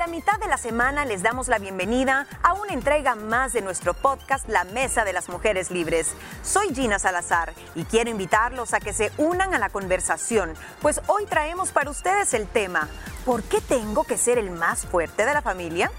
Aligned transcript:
la 0.00 0.06
mitad 0.06 0.38
de 0.40 0.48
la 0.48 0.56
semana 0.56 1.04
les 1.04 1.22
damos 1.22 1.48
la 1.48 1.58
bienvenida 1.58 2.26
a 2.42 2.54
una 2.54 2.72
entrega 2.72 3.16
más 3.16 3.52
de 3.52 3.60
nuestro 3.60 3.92
podcast 3.92 4.48
La 4.48 4.64
Mesa 4.64 5.04
de 5.04 5.12
las 5.12 5.28
Mujeres 5.28 5.70
Libres. 5.70 6.14
Soy 6.42 6.74
Gina 6.74 6.98
Salazar 6.98 7.52
y 7.74 7.84
quiero 7.84 8.08
invitarlos 8.08 8.72
a 8.72 8.80
que 8.80 8.94
se 8.94 9.12
unan 9.18 9.52
a 9.52 9.58
la 9.58 9.68
conversación, 9.68 10.54
pues 10.80 11.02
hoy 11.06 11.26
traemos 11.26 11.70
para 11.72 11.90
ustedes 11.90 12.32
el 12.32 12.46
tema, 12.46 12.88
¿por 13.26 13.42
qué 13.42 13.60
tengo 13.60 14.04
que 14.04 14.16
ser 14.16 14.38
el 14.38 14.50
más 14.50 14.86
fuerte 14.86 15.26
de 15.26 15.34
la 15.34 15.42
familia? 15.42 15.92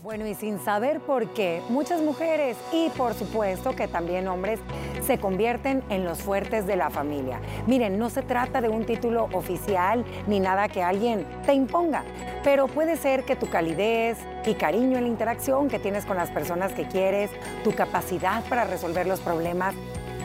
Bueno, 0.00 0.28
y 0.28 0.34
sin 0.36 0.60
saber 0.60 1.00
por 1.00 1.26
qué, 1.30 1.60
muchas 1.68 2.00
mujeres 2.00 2.56
y 2.72 2.88
por 2.90 3.14
supuesto 3.14 3.74
que 3.74 3.88
también 3.88 4.28
hombres 4.28 4.60
se 5.04 5.18
convierten 5.18 5.82
en 5.90 6.04
los 6.04 6.18
fuertes 6.22 6.68
de 6.68 6.76
la 6.76 6.88
familia. 6.88 7.40
Miren, 7.66 7.98
no 7.98 8.08
se 8.08 8.22
trata 8.22 8.60
de 8.60 8.68
un 8.68 8.86
título 8.86 9.28
oficial 9.32 10.04
ni 10.28 10.38
nada 10.38 10.68
que 10.68 10.84
alguien 10.84 11.26
te 11.44 11.52
imponga, 11.52 12.04
pero 12.44 12.68
puede 12.68 12.96
ser 12.96 13.24
que 13.24 13.34
tu 13.34 13.50
calidez 13.50 14.18
y 14.46 14.54
cariño 14.54 14.98
en 14.98 15.02
la 15.02 15.10
interacción 15.10 15.66
que 15.66 15.80
tienes 15.80 16.06
con 16.06 16.16
las 16.16 16.30
personas 16.30 16.72
que 16.74 16.86
quieres, 16.86 17.32
tu 17.64 17.74
capacidad 17.74 18.44
para 18.44 18.62
resolver 18.62 19.04
los 19.04 19.18
problemas, 19.18 19.74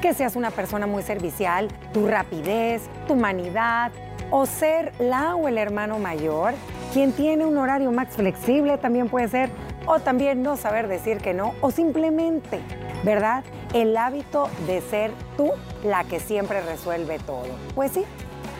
que 0.03 0.13
seas 0.13 0.35
una 0.35 0.51
persona 0.51 0.85
muy 0.85 1.01
servicial, 1.01 1.67
tu 1.93 2.07
rapidez, 2.07 2.83
tu 3.07 3.13
humanidad, 3.13 3.91
o 4.29 4.45
ser 4.45 4.93
la 4.99 5.35
o 5.35 5.47
el 5.47 5.57
hermano 5.57 5.99
mayor, 5.99 6.53
quien 6.93 7.11
tiene 7.11 7.43
un 7.43 7.57
horario 7.57 7.91
más 7.91 8.09
flexible 8.09 8.77
también 8.77 9.09
puede 9.09 9.27
ser 9.27 9.49
o 9.87 9.99
también 9.99 10.43
no 10.43 10.57
saber 10.57 10.87
decir 10.87 11.17
que 11.17 11.33
no, 11.33 11.55
o 11.59 11.71
simplemente, 11.71 12.59
¿verdad? 13.03 13.43
El 13.73 13.97
hábito 13.97 14.47
de 14.67 14.79
ser 14.79 15.11
tú 15.35 15.51
la 15.83 16.03
que 16.03 16.19
siempre 16.19 16.61
resuelve 16.61 17.17
todo. 17.17 17.47
Pues 17.73 17.91
sí, 17.91 18.05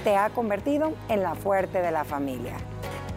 te 0.04 0.18
ha 0.18 0.32
convertido 0.32 0.94
en 1.10 1.22
la 1.22 1.36
fuerte 1.36 1.82
de 1.82 1.92
la 1.92 2.04
familia. 2.06 2.56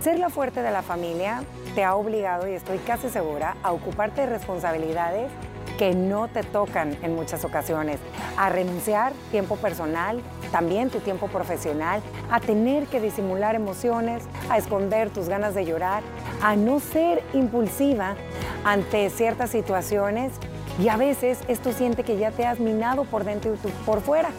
Ser 0.01 0.19
la 0.19 0.29
fuerte 0.29 0.61
de 0.61 0.71
la 0.71 0.83
familia 0.83 1.43
te 1.75 1.83
ha 1.83 1.97
obligado, 1.97 2.47
y 2.47 2.53
estoy 2.53 2.77
casi 2.79 3.09
segura, 3.09 3.57
a 3.63 3.73
ocuparte 3.73 4.21
de 4.21 4.27
responsabilidades 4.27 5.31
que 5.79 5.95
no 5.95 6.29
te 6.29 6.43
tocan 6.43 6.97
en 7.03 7.15
muchas 7.15 7.45
ocasiones, 7.45 7.99
a 8.37 8.49
renunciar 8.49 9.13
tiempo 9.31 9.57
personal, 9.57 10.21
también 10.51 10.91
tu 10.91 11.01
tiempo 11.01 11.29
profesional, 11.29 12.03
a 12.31 12.41
tener 12.41 12.87
que 12.87 13.01
disimular 13.01 13.55
emociones, 13.55 14.25
a 14.49 14.59
esconder 14.59 15.11
tus 15.11 15.29
ganas 15.29 15.55
de 15.55 15.65
llorar, 15.65 16.03
a 16.43 16.57
no 16.57 16.81
ser 16.81 17.23
impulsiva 17.35 18.17
ante 18.65 19.11
ciertas 19.11 19.51
situaciones 19.51 20.33
y 20.79 20.89
a 20.89 20.97
veces 20.97 21.39
esto 21.49 21.73
siente 21.73 22.05
que 22.05 22.17
ya 22.19 22.31
te 22.31 22.47
has 22.47 22.61
minado 22.61 23.05
por 23.05 23.25
dentro 23.25 23.55
y 23.55 23.69
por 23.85 24.01
fuera. 24.01 24.31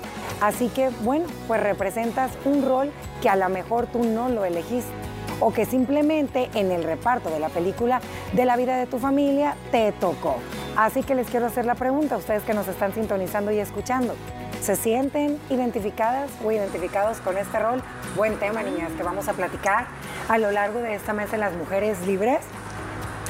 Así 0.42 0.70
que 0.70 0.90
bueno, 1.02 1.26
pues 1.48 1.62
representas 1.62 2.32
un 2.46 2.64
rol 2.64 2.92
que 3.22 3.30
a 3.30 3.36
lo 3.36 3.50
mejor 3.50 3.88
tú 3.88 4.04
no 4.04 4.30
lo 4.30 4.46
elegiste 4.46 4.92
o 5.40 5.52
que 5.52 5.66
simplemente 5.66 6.50
en 6.54 6.72
el 6.72 6.84
reparto 6.84 7.30
de 7.30 7.40
la 7.40 7.50
película 7.50 8.02
de 8.34 8.46
la 8.46 8.56
vida 8.56 8.78
de 8.78 8.88
tu 8.88 9.00
familia 9.00 9.56
te 9.72 9.92
tocó. 9.94 10.38
Así 10.78 11.02
que 11.02 11.16
les 11.16 11.28
quiero 11.28 11.48
hacer 11.48 11.66
la 11.66 11.74
pregunta 11.74 12.14
a 12.14 12.18
ustedes 12.20 12.44
que 12.44 12.54
nos 12.54 12.68
están 12.68 12.94
sintonizando 12.94 13.52
y 13.52 13.58
escuchando. 13.58 14.16
¿Se 14.62 14.76
sienten 14.76 15.40
identificadas 15.50 16.30
o 16.46 16.52
identificados 16.52 17.18
con 17.18 17.36
este 17.36 17.58
rol? 17.58 17.82
Buen 18.16 18.38
tema, 18.38 18.62
niñas, 18.62 18.92
que 18.96 19.02
vamos 19.02 19.28
a 19.28 19.34
platicar 19.34 19.88
a 20.30 20.38
lo 20.38 20.52
largo 20.52 20.80
de 20.80 20.94
esta 20.94 21.14
mesa 21.14 21.32
de 21.32 21.38
las 21.40 21.54
mujeres 21.56 22.06
libres. 22.06 22.42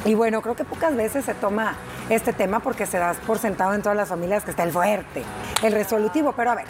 Y 0.04 0.14
bueno, 0.14 0.42
creo 0.42 0.56
que 0.56 0.64
pocas 0.64 0.94
veces 0.94 1.24
se 1.24 1.32
toma 1.32 1.76
este 2.10 2.34
tema 2.34 2.60
porque 2.60 2.84
se 2.84 2.98
da 2.98 3.14
por 3.26 3.38
sentado 3.38 3.72
en 3.72 3.80
todas 3.80 3.96
las 3.96 4.10
familias 4.10 4.44
que 4.44 4.50
está 4.50 4.64
el 4.64 4.70
fuerte, 4.70 5.22
el 5.62 5.72
resolutivo. 5.72 6.32
Pero 6.32 6.50
a 6.50 6.54
ver, 6.54 6.66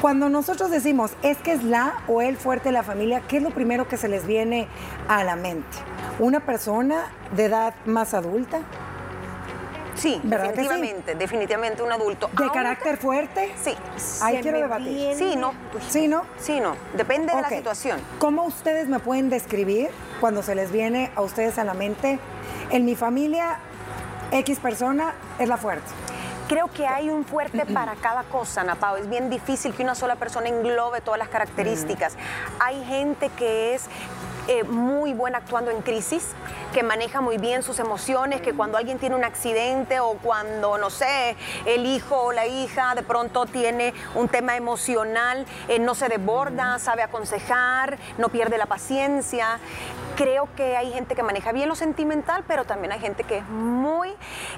cuando 0.00 0.28
nosotros 0.28 0.70
decimos 0.70 1.14
es 1.24 1.38
que 1.38 1.52
es 1.52 1.64
la 1.64 1.94
o 2.06 2.22
el 2.22 2.36
fuerte 2.36 2.68
de 2.68 2.74
la 2.74 2.84
familia, 2.84 3.22
¿qué 3.26 3.38
es 3.38 3.42
lo 3.42 3.50
primero 3.50 3.88
que 3.88 3.96
se 3.96 4.06
les 4.06 4.24
viene 4.24 4.68
a 5.08 5.24
la 5.24 5.34
mente? 5.34 5.78
¿Una 6.20 6.38
persona 6.38 7.06
de 7.34 7.46
edad 7.46 7.74
más 7.86 8.14
adulta? 8.14 8.60
Sí, 9.94 10.20
definitivamente, 10.22 11.14
definitivamente 11.14 11.82
un 11.82 11.92
adulto. 11.92 12.28
¿De 12.28 12.50
carácter 12.50 12.96
fuerte? 12.96 13.52
Sí. 13.62 13.74
Ahí 14.22 14.40
quiero 14.40 14.58
debatir. 14.58 15.16
Sí, 15.16 15.36
no. 15.36 15.52
¿Sí, 15.88 16.08
no? 16.08 16.22
Sí, 16.38 16.60
no. 16.60 16.76
Depende 16.94 17.34
de 17.34 17.42
la 17.42 17.48
situación. 17.48 18.00
¿Cómo 18.18 18.44
ustedes 18.44 18.88
me 18.88 18.98
pueden 18.98 19.30
describir 19.30 19.90
cuando 20.20 20.42
se 20.42 20.54
les 20.54 20.72
viene 20.72 21.10
a 21.14 21.22
ustedes 21.22 21.58
a 21.58 21.64
la 21.64 21.74
mente? 21.74 22.18
En 22.70 22.84
mi 22.84 22.96
familia, 22.96 23.58
X 24.30 24.58
persona 24.60 25.14
es 25.38 25.48
la 25.48 25.56
fuerte 25.56 25.90
creo 26.52 26.68
que 26.68 26.86
hay 26.86 27.08
un 27.08 27.24
fuerte 27.24 27.64
para 27.74 27.94
cada 27.94 28.24
cosa, 28.24 28.62
Napao. 28.62 28.96
Es 28.96 29.08
bien 29.08 29.30
difícil 29.30 29.72
que 29.74 29.82
una 29.82 29.94
sola 29.94 30.16
persona 30.16 30.48
englobe 30.48 31.00
todas 31.00 31.18
las 31.18 31.28
características. 31.28 32.14
Hay 32.60 32.84
gente 32.84 33.30
que 33.30 33.74
es 33.74 33.86
eh, 34.48 34.64
muy 34.64 35.14
buena 35.14 35.38
actuando 35.38 35.70
en 35.70 35.82
crisis, 35.82 36.32
que 36.72 36.82
maneja 36.82 37.20
muy 37.20 37.38
bien 37.38 37.62
sus 37.62 37.78
emociones, 37.78 38.40
que 38.40 38.52
cuando 38.52 38.76
alguien 38.76 38.98
tiene 38.98 39.14
un 39.14 39.22
accidente 39.22 40.00
o 40.00 40.14
cuando, 40.14 40.78
no 40.78 40.90
sé, 40.90 41.36
el 41.64 41.86
hijo 41.86 42.16
o 42.16 42.32
la 42.32 42.46
hija 42.46 42.96
de 42.96 43.04
pronto 43.04 43.46
tiene 43.46 43.94
un 44.16 44.28
tema 44.28 44.56
emocional, 44.56 45.46
eh, 45.68 45.78
no 45.78 45.94
se 45.94 46.08
desborda, 46.08 46.80
sabe 46.80 47.02
aconsejar, 47.02 47.98
no 48.18 48.30
pierde 48.30 48.58
la 48.58 48.66
paciencia. 48.66 49.60
Creo 50.16 50.48
que 50.56 50.76
hay 50.76 50.92
gente 50.92 51.14
que 51.14 51.22
maneja 51.22 51.52
bien 51.52 51.68
lo 51.68 51.74
sentimental, 51.74 52.44
pero 52.46 52.64
también 52.64 52.92
hay 52.92 53.00
gente 53.00 53.24
que 53.24 53.38
es 53.38 53.48
muy, 53.48 54.10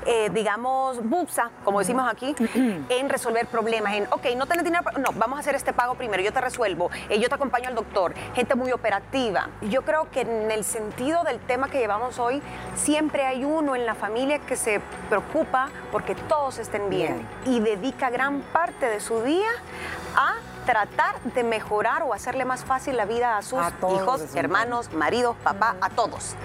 eh, 0.07 0.31
digamos, 0.31 1.09
buxa, 1.09 1.51
como 1.63 1.79
decimos 1.79 2.11
aquí, 2.11 2.35
en 2.89 3.09
resolver 3.09 3.47
problemas, 3.47 3.95
en, 3.95 4.07
ok, 4.11 4.35
no 4.37 4.47
tenés 4.47 4.65
dinero, 4.65 4.83
no, 4.99 5.11
vamos 5.15 5.37
a 5.37 5.41
hacer 5.41 5.55
este 5.55 5.73
pago 5.73 5.95
primero, 5.95 6.23
yo 6.23 6.33
te 6.33 6.41
resuelvo, 6.41 6.91
yo 7.09 7.29
te 7.29 7.35
acompaño 7.35 7.69
al 7.69 7.77
doctor, 7.77 8.15
gente 8.35 8.55
muy 8.57 8.73
operativa 8.73 9.49
yo 9.75 9.83
creo 9.83 10.09
que 10.09 10.21
en 10.21 10.53
el 10.53 10.63
sentido 10.63 11.25
del 11.25 11.41
tema 11.41 11.69
que 11.69 11.79
llevamos 11.79 12.21
hoy, 12.21 12.41
siempre 12.77 13.27
hay 13.27 13.45
uno 13.45 13.75
en 13.75 13.87
la 13.87 13.97
familia 13.97 14.39
que 14.39 14.57
se 14.57 14.81
preocupa 15.09 15.69
porque 15.91 16.15
todos 16.15 16.59
estén 16.59 16.89
bien, 16.91 17.27
y 17.45 17.59
dedica 17.59 18.09
gran 18.09 18.41
parte 18.41 18.87
de 18.87 19.01
su 19.01 19.21
día 19.23 19.51
a 20.15 20.37
tratar 20.65 21.21
de 21.23 21.43
mejorar 21.43 22.05
o 22.05 22.15
hacerle 22.15 22.45
más 22.45 22.65
fácil 22.65 22.97
la 22.97 23.05
vida 23.05 23.37
a 23.37 23.43
sus 23.43 23.61
hijos, 23.93 24.23
hermanos, 24.37 24.93
maridos, 24.93 25.35
papá, 25.43 25.75
a 25.81 25.91
todos. 25.91 26.37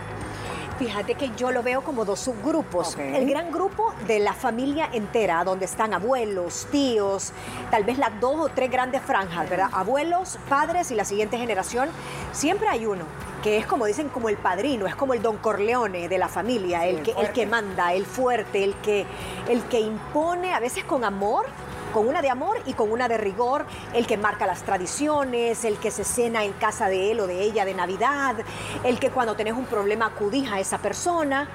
Fíjate 0.79 1.15
que 1.15 1.31
yo 1.35 1.51
lo 1.51 1.61
veo 1.61 1.81
como 1.81 2.05
dos 2.05 2.21
subgrupos. 2.21 2.95
El 2.97 3.29
gran 3.29 3.51
grupo 3.51 3.93
de 4.07 4.19
la 4.19 4.33
familia 4.33 4.89
entera, 4.93 5.43
donde 5.43 5.65
están 5.65 5.93
abuelos, 5.93 6.67
tíos, 6.71 7.33
tal 7.69 7.83
vez 7.83 7.97
las 7.97 8.17
dos 8.21 8.39
o 8.39 8.47
tres 8.47 8.71
grandes 8.71 9.01
franjas, 9.01 9.49
¿verdad? 9.49 9.67
Abuelos, 9.73 10.39
padres 10.47 10.89
y 10.91 10.95
la 10.95 11.03
siguiente 11.03 11.37
generación. 11.37 11.89
Siempre 12.31 12.69
hay 12.69 12.85
uno 12.85 13.03
que 13.43 13.57
es 13.57 13.65
como 13.65 13.85
dicen, 13.87 14.07
como 14.07 14.29
el 14.29 14.37
padrino, 14.37 14.87
es 14.87 14.95
como 14.95 15.13
el 15.13 15.21
don 15.21 15.35
Corleone 15.37 16.07
de 16.07 16.17
la 16.17 16.29
familia, 16.29 16.85
el, 16.85 17.03
que, 17.03 17.11
el 17.11 17.31
que 17.33 17.45
manda, 17.45 17.93
el 17.93 18.05
fuerte, 18.05 18.63
el 18.63 18.73
que, 18.75 19.05
el 19.49 19.63
que 19.63 19.81
impone, 19.81 20.53
a 20.53 20.61
veces 20.61 20.85
con 20.85 21.03
amor, 21.03 21.45
con 21.93 22.07
una 22.07 22.21
de 22.21 22.29
amor 22.29 22.61
y 22.65 22.73
con 22.73 22.91
una 22.91 23.07
de 23.07 23.17
rigor, 23.17 23.65
el 23.93 24.07
que 24.07 24.17
marca 24.17 24.45
las 24.45 24.63
tradiciones, 24.63 25.63
el 25.65 25.77
que 25.77 25.91
se 25.91 26.03
cena 26.03 26.43
en 26.43 26.53
casa 26.53 26.87
de 26.87 27.11
él 27.11 27.19
o 27.19 27.27
de 27.27 27.41
ella 27.41 27.65
de 27.65 27.73
Navidad, 27.73 28.35
el 28.83 28.99
que 28.99 29.09
cuando 29.09 29.35
tenés 29.35 29.53
un 29.53 29.65
problema 29.65 30.07
acudís 30.07 30.51
a 30.51 30.59
esa 30.59 30.77
persona. 30.77 31.47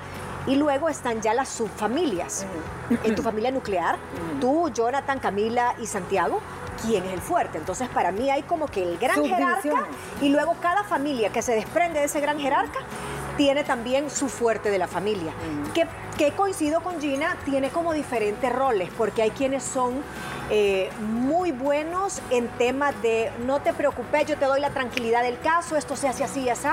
Y 0.47 0.57
luego 0.57 0.91
están 0.91 1.23
ya 1.23 1.33
las 1.33 1.49
subfamilias. 1.49 2.45
En 3.03 3.15
tu 3.15 3.23
familia 3.23 3.51
nuclear, 3.51 3.97
tú, 4.43 4.69
Jonathan, 4.69 5.19
Camila 5.19 5.75
y 5.81 5.87
Santiago, 5.87 6.43
quién 6.83 7.03
es 7.05 7.15
el 7.15 7.21
fuerte. 7.21 7.57
Entonces, 7.57 7.89
para 7.89 8.13
mí 8.13 8.31
hay 8.31 8.43
como 8.43 8.67
que 8.67 8.83
el 8.83 8.99
gran 8.99 9.25
jerarca 9.25 9.87
y 10.21 10.29
luego 10.29 10.55
cada 10.61 10.85
familia 10.85 11.31
que 11.31 11.41
se 11.41 11.55
desprende 11.55 12.01
de 12.01 12.05
ese 12.05 12.21
gran 12.21 12.39
jerarca 12.39 12.81
tiene 13.37 13.65
también 13.65 14.11
su 14.11 14.29
fuerte 14.29 14.71
de 14.71 14.79
la 14.79 14.89
familia. 14.89 15.33
Que, 15.75 15.87
que, 16.17 16.33
coincido 16.33 16.83
con 16.83 17.01
Gina, 17.01 17.37
tiene 17.45 17.71
como 17.71 17.93
diferentes 17.93 18.53
roles, 18.53 18.91
porque 18.97 19.23
hay 19.23 19.31
quienes 19.31 19.63
son 19.63 20.03
eh, 20.51 20.91
muy 21.01 21.53
buenos 21.53 22.21
en 22.31 22.49
temas 22.49 23.01
de 23.01 23.31
no 23.47 23.61
te 23.61 23.73
preocupes, 23.73 24.27
yo 24.27 24.37
te 24.37 24.45
doy 24.45 24.61
la 24.61 24.71
tranquilidad 24.71 25.23
del 25.23 25.39
caso, 25.41 25.77
esto 25.77 25.97
se 25.97 26.09
hace 26.09 26.25
así 26.25 26.43
y 26.43 26.49
así. 26.51 26.65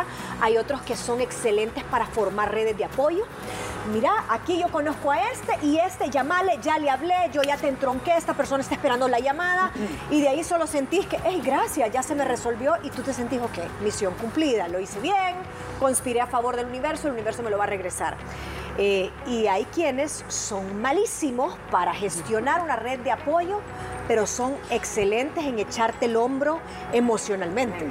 Hay 0.42 0.58
otros 0.58 0.82
que 0.82 0.96
son 0.96 1.20
excelentes 1.22 1.84
para 1.86 2.06
formar 2.06 2.52
redes 2.52 2.78
de 2.78 2.86
apoyo. 2.86 3.26
Mira, 3.90 4.26
aquí 4.30 4.60
yo 4.60 4.68
conozco 4.68 5.10
a 5.12 5.18
este 5.32 5.58
y 5.66 5.80
este, 5.80 6.12
llamale, 6.12 6.60
ya 6.62 6.78
le 6.78 6.90
hablé, 6.90 7.16
yo 7.34 7.42
ya 7.42 7.58
te 7.58 7.68
entronqué, 7.68 8.16
esta 8.16 8.36
persona 8.36 8.62
está 8.62 8.76
esperando 8.76 9.08
la 9.08 9.20
llamada 9.20 9.72
y 10.12 10.22
de 10.22 10.30
ahí 10.30 10.44
solo 10.44 10.68
sentís 10.68 11.08
que, 11.08 11.18
hey, 11.24 11.42
gracias, 11.44 11.92
ya 11.92 12.04
se 12.04 12.14
me 12.14 12.24
resolvió 12.24 12.76
y 12.84 12.92
tú 12.92 13.02
te 13.02 13.12
sentís, 13.12 13.42
ok, 13.42 13.58
misión 13.84 14.14
cumplida, 14.14 14.68
lo 14.68 14.80
hice 14.80 15.00
bien, 15.00 15.36
conspiré 15.80 16.22
a 16.22 16.28
favor 16.28 16.56
del 16.56 16.68
universo, 16.68 17.08
el 17.08 17.14
universo 17.14 17.42
me 17.42 17.50
lo 17.50 17.58
va 17.58 17.64
a 17.64 17.68
regresar. 17.68 18.18
Eh, 18.78 19.10
y 19.26 19.48
hay 19.48 19.66
quienes 19.66 20.24
son 20.28 20.80
malísimos 20.80 21.56
para 21.72 21.94
gestionar 21.94 22.62
una 22.62 22.76
red 22.76 23.00
de 23.00 23.12
apoyo, 23.12 23.62
pero 24.08 24.28
son 24.28 24.56
excelentes 24.70 25.44
en 25.44 25.58
echarte 25.58 26.06
el 26.06 26.18
hombro 26.18 26.60
emocionalmente. 26.94 27.90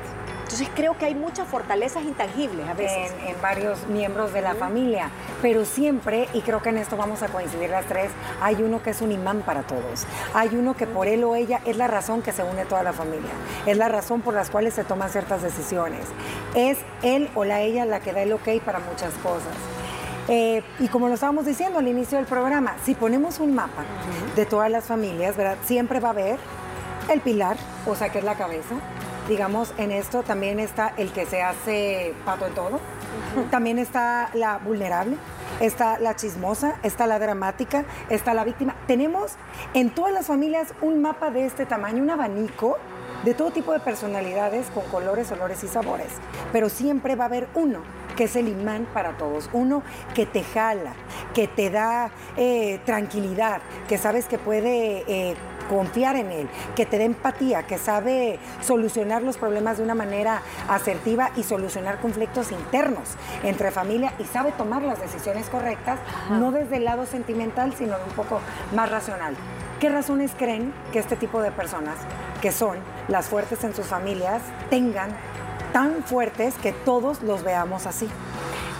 Entonces 0.50 0.68
creo 0.74 0.98
que 0.98 1.04
hay 1.04 1.14
muchas 1.14 1.46
fortalezas 1.46 2.02
intangibles 2.02 2.68
a 2.68 2.74
veces. 2.74 3.12
En, 3.22 3.28
en 3.28 3.40
varios 3.40 3.86
miembros 3.86 4.32
de 4.32 4.42
la 4.42 4.56
familia, 4.56 5.08
pero 5.40 5.64
siempre, 5.64 6.28
y 6.34 6.40
creo 6.40 6.60
que 6.60 6.70
en 6.70 6.78
esto 6.78 6.96
vamos 6.96 7.22
a 7.22 7.28
coincidir 7.28 7.70
las 7.70 7.86
tres, 7.86 8.10
hay 8.42 8.56
uno 8.56 8.82
que 8.82 8.90
es 8.90 9.00
un 9.00 9.12
imán 9.12 9.42
para 9.42 9.62
todos. 9.62 10.06
Hay 10.34 10.56
uno 10.56 10.74
que 10.74 10.88
por 10.88 11.06
él 11.06 11.22
o 11.22 11.36
ella 11.36 11.60
es 11.66 11.76
la 11.76 11.86
razón 11.86 12.20
que 12.20 12.32
se 12.32 12.42
une 12.42 12.64
toda 12.64 12.82
la 12.82 12.92
familia, 12.92 13.30
es 13.64 13.76
la 13.76 13.88
razón 13.88 14.22
por 14.22 14.34
las 14.34 14.50
cuales 14.50 14.74
se 14.74 14.82
toman 14.82 15.10
ciertas 15.10 15.40
decisiones. 15.40 16.04
Es 16.56 16.78
él 17.04 17.30
o 17.36 17.44
la 17.44 17.60
ella 17.60 17.84
la 17.84 18.00
que 18.00 18.12
da 18.12 18.22
el 18.22 18.32
ok 18.32 18.60
para 18.64 18.80
muchas 18.80 19.14
cosas. 19.22 19.54
Eh, 20.26 20.64
y 20.80 20.88
como 20.88 21.06
lo 21.06 21.14
estábamos 21.14 21.46
diciendo 21.46 21.78
al 21.78 21.86
inicio 21.86 22.18
del 22.18 22.26
programa, 22.26 22.74
si 22.84 22.96
ponemos 22.96 23.38
un 23.38 23.54
mapa 23.54 23.84
de 24.34 24.46
todas 24.46 24.68
las 24.68 24.82
familias, 24.82 25.36
¿verdad? 25.36 25.58
Siempre 25.64 26.00
va 26.00 26.08
a 26.08 26.10
haber 26.10 26.40
el 27.08 27.20
pilar, 27.20 27.56
o 27.86 27.94
sea, 27.94 28.08
que 28.08 28.18
es 28.18 28.24
la 28.24 28.34
cabeza. 28.34 28.74
Digamos, 29.28 29.72
en 29.78 29.90
esto 29.92 30.22
también 30.22 30.58
está 30.58 30.92
el 30.96 31.12
que 31.12 31.26
se 31.26 31.42
hace 31.42 32.14
pato 32.24 32.46
en 32.46 32.54
todo. 32.54 32.80
También 33.50 33.78
está 33.78 34.30
la 34.34 34.58
vulnerable, 34.58 35.16
está 35.60 35.98
la 35.98 36.16
chismosa, 36.16 36.76
está 36.82 37.06
la 37.06 37.18
dramática, 37.18 37.84
está 38.08 38.34
la 38.34 38.44
víctima. 38.44 38.74
Tenemos 38.86 39.32
en 39.74 39.90
todas 39.90 40.12
las 40.12 40.26
familias 40.26 40.74
un 40.80 41.00
mapa 41.00 41.30
de 41.30 41.46
este 41.46 41.66
tamaño, 41.66 42.02
un 42.02 42.10
abanico 42.10 42.78
de 43.24 43.34
todo 43.34 43.50
tipo 43.50 43.72
de 43.72 43.80
personalidades 43.80 44.68
con 44.70 44.84
colores, 44.84 45.30
olores 45.30 45.62
y 45.62 45.68
sabores. 45.68 46.08
Pero 46.52 46.68
siempre 46.68 47.14
va 47.14 47.24
a 47.24 47.26
haber 47.28 47.48
uno 47.54 47.80
que 48.20 48.24
es 48.24 48.36
el 48.36 48.48
imán 48.48 48.86
para 48.92 49.16
todos, 49.16 49.48
uno 49.54 49.82
que 50.14 50.26
te 50.26 50.42
jala, 50.44 50.92
que 51.32 51.48
te 51.48 51.70
da 51.70 52.10
eh, 52.36 52.78
tranquilidad, 52.84 53.62
que 53.88 53.96
sabes 53.96 54.26
que 54.26 54.36
puede 54.36 55.04
eh, 55.08 55.34
confiar 55.70 56.16
en 56.16 56.30
él, 56.30 56.48
que 56.76 56.84
te 56.84 56.98
dé 56.98 57.04
empatía, 57.04 57.62
que 57.62 57.78
sabe 57.78 58.38
solucionar 58.60 59.22
los 59.22 59.38
problemas 59.38 59.78
de 59.78 59.84
una 59.84 59.94
manera 59.94 60.42
asertiva 60.68 61.30
y 61.34 61.44
solucionar 61.44 61.98
conflictos 61.98 62.52
internos 62.52 63.08
entre 63.42 63.70
familia 63.70 64.12
y 64.18 64.24
sabe 64.24 64.52
tomar 64.52 64.82
las 64.82 65.00
decisiones 65.00 65.48
correctas, 65.48 65.98
no 66.28 66.52
desde 66.52 66.76
el 66.76 66.84
lado 66.84 67.06
sentimental, 67.06 67.72
sino 67.72 67.96
un 68.06 68.12
poco 68.12 68.42
más 68.76 68.90
racional. 68.90 69.34
¿Qué 69.80 69.88
razones 69.88 70.32
creen 70.36 70.74
que 70.92 70.98
este 70.98 71.16
tipo 71.16 71.40
de 71.40 71.52
personas, 71.52 71.96
que 72.42 72.52
son 72.52 72.76
las 73.08 73.30
fuertes 73.30 73.64
en 73.64 73.74
sus 73.74 73.86
familias, 73.86 74.42
tengan 74.68 75.08
tan 75.72 76.02
fuertes 76.02 76.54
que 76.56 76.72
todos 76.72 77.22
los 77.22 77.42
veamos 77.42 77.86
así? 77.86 78.08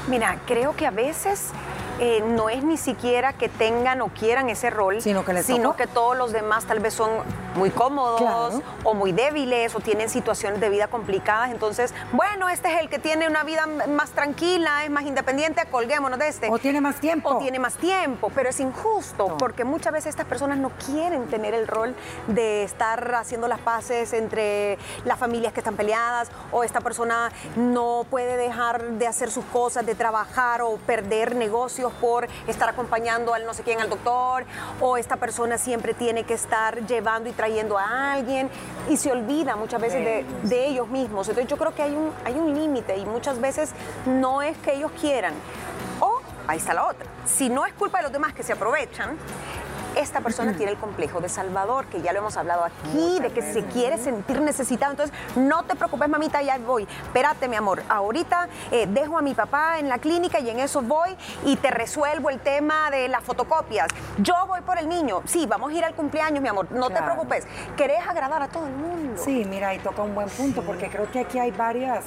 Mira, 0.08 0.40
creo 0.46 0.74
que 0.74 0.86
a 0.86 0.90
veces 0.90 1.50
eh, 2.00 2.22
no 2.26 2.48
es 2.48 2.64
ni 2.64 2.76
siquiera 2.78 3.34
que 3.34 3.48
tengan 3.48 4.00
o 4.00 4.08
quieran 4.08 4.48
ese 4.48 4.70
rol, 4.70 5.00
Sino 5.02 5.24
que 5.24 5.32
les 5.34 5.44
sino 5.46 5.64
tocó. 5.70 5.76
que 5.76 5.86
todos 5.86 6.16
los 6.16 6.32
demás 6.32 6.64
tal 6.64 6.80
vez 6.80 6.94
son 6.94 7.10
muy 7.56 7.70
cómodos 7.70 8.20
Claro. 8.20 8.62
o 8.84 8.94
muy 8.94 9.12
débiles 9.12 9.74
o 9.74 9.80
tienen 9.80 10.08
situaciones 10.08 10.60
de 10.60 10.68
vida 10.70 10.88
complicadas. 10.88 11.50
Entonces, 11.50 11.92
bueno, 12.12 12.48
este 12.48 12.72
es 12.74 12.80
el 12.80 12.88
que 12.88 12.98
tiene 12.98 13.28
una 13.28 13.44
vida 13.44 13.66
más 13.88 14.10
tranquila, 14.10 14.84
es 14.84 14.90
más 14.90 15.04
independiente, 15.04 15.62
colguémonos 15.70 16.18
de 16.18 16.28
este. 16.28 16.48
O 16.50 16.58
tiene 16.58 16.80
más 16.80 16.96
tiempo. 17.00 17.28
O 17.30 17.38
tiene 17.38 17.58
más 17.58 17.74
tiempo, 17.74 18.30
pero 18.34 18.48
es 18.48 18.58
injusto 18.60 19.28
No. 19.28 19.36
porque 19.36 19.64
muchas 19.64 19.92
veces 19.92 20.10
estas 20.10 20.26
personas 20.26 20.58
no 20.58 20.70
quieren 20.86 21.26
tener 21.28 21.52
el 21.54 21.66
rol 21.68 21.94
de 22.28 22.64
estar 22.64 23.14
haciendo 23.14 23.46
las 23.46 23.60
paces 23.60 24.12
entre 24.14 24.78
las 25.04 25.18
familias 25.18 25.52
que 25.52 25.60
están 25.60 25.76
peleadas 25.76 26.30
o 26.50 26.64
esta 26.64 26.80
persona 26.80 27.30
no 27.56 28.06
puede 28.08 28.36
dejar 28.38 28.82
de 28.82 29.06
hacer 29.06 29.30
sus 29.30 29.44
cosas, 29.46 29.84
de 29.84 29.94
trabajar 29.94 30.62
o 30.62 30.76
perder 30.86 31.36
negocios 31.36 31.89
por 31.94 32.28
estar 32.46 32.68
acompañando 32.68 33.34
al 33.34 33.44
no 33.44 33.54
sé 33.54 33.62
quién 33.62 33.80
al 33.80 33.88
doctor 33.88 34.44
o 34.80 34.96
esta 34.96 35.16
persona 35.16 35.58
siempre 35.58 35.94
tiene 35.94 36.24
que 36.24 36.34
estar 36.34 36.86
llevando 36.86 37.28
y 37.28 37.32
trayendo 37.32 37.78
a 37.78 38.12
alguien 38.12 38.50
y 38.88 38.96
se 38.96 39.10
olvida 39.10 39.56
muchas 39.56 39.80
veces 39.80 40.04
de, 40.04 40.24
de 40.48 40.66
ellos 40.66 40.88
mismos. 40.88 41.28
Entonces 41.28 41.50
yo 41.50 41.56
creo 41.56 41.74
que 41.74 41.82
hay 41.82 41.94
un, 41.94 42.12
hay 42.24 42.34
un 42.34 42.54
límite 42.54 42.96
y 42.96 43.04
muchas 43.04 43.40
veces 43.40 43.70
no 44.06 44.42
es 44.42 44.56
que 44.58 44.74
ellos 44.74 44.90
quieran. 45.00 45.34
O, 46.00 46.20
ahí 46.46 46.58
está 46.58 46.74
la 46.74 46.86
otra, 46.86 47.06
si 47.24 47.48
no 47.48 47.66
es 47.66 47.72
culpa 47.74 47.98
de 47.98 48.04
los 48.04 48.12
demás 48.12 48.32
que 48.32 48.42
se 48.42 48.52
aprovechan, 48.52 49.16
esta 50.00 50.20
persona 50.20 50.54
tiene 50.56 50.72
el 50.72 50.78
complejo 50.78 51.20
de 51.20 51.28
Salvador, 51.28 51.86
que 51.86 52.02
ya 52.02 52.12
lo 52.12 52.20
hemos 52.20 52.36
hablado 52.36 52.64
aquí, 52.64 53.20
de 53.20 53.30
que 53.32 53.42
se 53.42 53.64
quiere 53.64 53.98
sentir 53.98 54.40
necesitado. 54.40 54.92
Entonces, 54.92 55.14
no 55.36 55.62
te 55.64 55.76
preocupes, 55.76 56.08
mamita, 56.08 56.42
ya 56.42 56.58
voy. 56.58 56.86
Espérate, 57.02 57.48
mi 57.48 57.56
amor. 57.56 57.82
Ahorita 57.88 58.48
eh, 58.70 58.86
dejo 58.88 59.18
a 59.18 59.22
mi 59.22 59.34
papá 59.34 59.78
en 59.78 59.88
la 59.88 59.98
clínica 59.98 60.40
y 60.40 60.50
en 60.50 60.60
eso 60.60 60.82
voy 60.82 61.16
y 61.44 61.56
te 61.56 61.70
resuelvo 61.70 62.30
el 62.30 62.40
tema 62.40 62.90
de 62.90 63.08
las 63.08 63.22
fotocopias. 63.22 63.88
Yo 64.18 64.34
voy 64.46 64.60
por 64.62 64.78
el 64.78 64.88
niño. 64.88 65.22
Sí, 65.26 65.46
vamos 65.46 65.72
a 65.72 65.74
ir 65.74 65.84
al 65.84 65.94
cumpleaños, 65.94 66.42
mi 66.42 66.48
amor. 66.48 66.70
No 66.70 66.88
te 66.90 67.02
preocupes. 67.02 67.46
Querés 67.76 68.06
agradar 68.06 68.42
a 68.42 68.48
todo 68.48 68.66
el 68.66 68.74
mundo. 68.74 69.20
Sí, 69.22 69.44
mira, 69.48 69.74
y 69.74 69.78
toca 69.78 70.02
un 70.02 70.14
buen 70.14 70.28
punto, 70.28 70.62
porque 70.62 70.88
creo 70.88 71.10
que 71.10 71.20
aquí 71.20 71.38
hay 71.38 71.50
varias, 71.50 72.04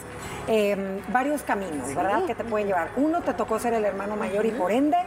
eh, 0.47 1.01
varios 1.09 1.43
caminos, 1.43 1.93
¿verdad? 1.95 2.25
Que 2.25 2.35
te 2.35 2.43
pueden 2.43 2.67
llevar. 2.67 2.89
Uno, 2.95 3.21
te 3.21 3.33
tocó 3.33 3.59
ser 3.59 3.73
el 3.73 3.85
hermano 3.85 4.15
mayor 4.15 4.45
y 4.45 4.51
por 4.51 4.71
ende, 4.71 4.97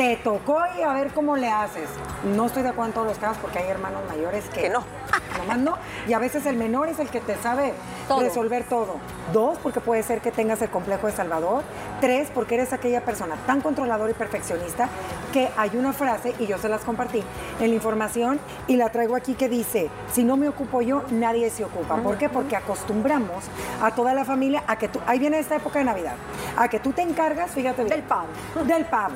te 0.00 0.16
tocó 0.16 0.62
y 0.78 0.82
a 0.82 0.94
ver 0.94 1.12
cómo 1.12 1.36
le 1.36 1.50
haces. 1.50 1.86
No 2.34 2.46
estoy 2.46 2.62
de 2.62 2.70
acuerdo 2.70 2.86
en 2.88 2.94
todos 2.94 3.06
los 3.06 3.18
casos 3.18 3.36
porque 3.36 3.58
hay 3.58 3.68
hermanos 3.68 4.00
mayores 4.08 4.46
que, 4.46 4.62
Que 4.62 4.70
no. 4.70 4.82
Nomás 5.38 5.58
no. 5.58 5.76
Y 6.08 6.14
a 6.14 6.18
veces 6.18 6.46
el 6.46 6.56
menor 6.56 6.88
es 6.88 6.98
el 7.00 7.10
que 7.10 7.20
te 7.20 7.36
sabe 7.36 7.74
Todo. 8.08 8.20
resolver 8.20 8.64
todo. 8.64 8.96
Dos, 9.34 9.58
porque 9.58 9.80
puede 9.80 10.02
ser 10.02 10.22
que 10.22 10.32
tengas 10.32 10.62
el 10.62 10.70
complejo 10.70 11.06
de 11.06 11.12
Salvador. 11.12 11.62
Tres, 12.00 12.30
porque 12.34 12.54
eres 12.54 12.72
aquella 12.72 13.04
persona 13.04 13.36
tan 13.46 13.60
controladora 13.60 14.10
y 14.10 14.14
perfeccionista 14.14 14.88
que 15.34 15.50
hay 15.56 15.76
una 15.76 15.92
frase, 15.92 16.34
y 16.38 16.46
yo 16.46 16.58
se 16.58 16.68
las 16.68 16.80
compartí 16.80 17.22
en 17.60 17.68
la 17.68 17.74
información, 17.74 18.40
y 18.66 18.76
la 18.76 18.88
traigo 18.90 19.14
aquí 19.16 19.34
que 19.34 19.48
dice, 19.48 19.90
si 20.12 20.24
no 20.24 20.36
me 20.36 20.48
ocupo 20.48 20.82
yo, 20.82 21.04
nadie 21.10 21.50
se 21.50 21.64
ocupa. 21.64 21.96
¿Por 21.96 22.16
qué? 22.16 22.28
Porque 22.28 22.56
acostumbramos 22.56 23.44
a 23.80 23.94
toda 23.94 24.14
la 24.14 24.24
familia 24.24 24.64
a 24.66 24.76
que 24.76 24.88
tú, 24.88 24.98
ahí 25.06 25.18
viene 25.18 25.38
esta 25.38 25.56
época 25.56 25.78
de 25.78 25.84
Navidad, 25.84 26.14
a 26.56 26.68
que 26.68 26.80
tú 26.80 26.92
te 26.92 27.02
encargas, 27.02 27.52
fíjate 27.52 27.84
bien, 27.84 27.96
Del 27.96 28.02
pavo. 28.02 28.26
Del 28.66 28.84
pavo. 28.86 29.14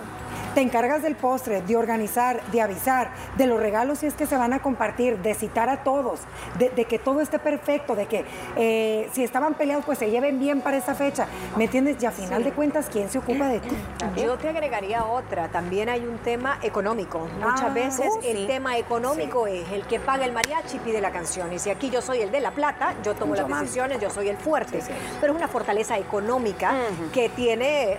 Te 0.55 0.61
encargas 0.61 1.03
del 1.03 1.17
postre, 1.17 1.62
de 1.62 1.77
organizar, 1.77 2.41
de 2.53 2.61
avisar, 2.61 3.11
de 3.37 3.47
los 3.47 3.59
regalos 3.59 3.99
si 3.99 4.06
es 4.06 4.15
que 4.15 4.25
se 4.27 4.37
van 4.37 4.53
a 4.53 4.61
compartir, 4.62 5.19
de 5.19 5.35
citar 5.35 5.69
a 5.69 5.83
todos, 5.83 6.21
de, 6.61 6.71
de 6.71 6.85
que 6.85 7.01
todo 7.01 7.21
esté 7.21 7.41
perfecto, 7.41 7.97
de 7.97 8.06
que 8.06 8.25
eh, 8.56 9.11
si 9.12 9.25
estaban 9.25 9.55
peleados 9.55 9.85
pues 9.85 9.99
se 9.99 10.11
lleven 10.11 10.39
bien 10.39 10.61
para 10.61 10.77
esa 10.77 10.95
fecha. 10.95 11.27
¿Me 11.56 11.65
entiendes? 11.65 12.01
Y 12.01 12.06
a 12.06 12.12
final 12.12 12.45
de 12.45 12.53
cuentas, 12.53 12.87
¿quién 12.91 13.11
se 13.11 13.19
ocupa 13.19 13.49
de 13.49 13.59
ti? 13.59 13.77
Yo 14.17 14.37
te 14.39 14.49
agregaría 14.49 15.05
otra, 15.05 15.49
también 15.49 15.89
hay 15.89 16.06
un 16.06 16.19
tema 16.19 16.59
económico. 16.62 17.27
Muchas 17.41 17.62
Ah, 17.65 17.71
veces 17.75 18.07
uh, 18.09 18.21
el 18.25 18.37
sí. 18.37 18.47
tema 18.47 18.79
económico 18.79 19.49
es 19.49 19.69
el 19.73 19.83
que 19.87 19.99
paga 19.99 20.25
el 20.25 20.33
mariachi 20.33 20.79
pide 20.79 21.00
la 21.00 21.11
canción. 21.11 21.53
Y 21.53 21.59
si 21.59 21.71
aquí 21.71 21.91
yo 21.91 22.00
soy 22.00 22.21
el 22.21 22.31
de 22.31 22.39
la 22.41 22.53
plata, 22.53 22.95
yo 23.03 23.15
tomo 23.15 23.35
Yo 23.35 23.43
las 23.49 23.61
decisiones, 23.61 23.99
yo 24.00 24.09
soy 24.09 24.29
el 24.29 24.37
fuerte. 24.37 24.81
Pero 25.21 25.33
es 25.33 25.37
una 25.37 25.49
fortaleza 25.49 25.99
económica 25.99 26.75
que 27.12 27.29
tiene 27.29 27.99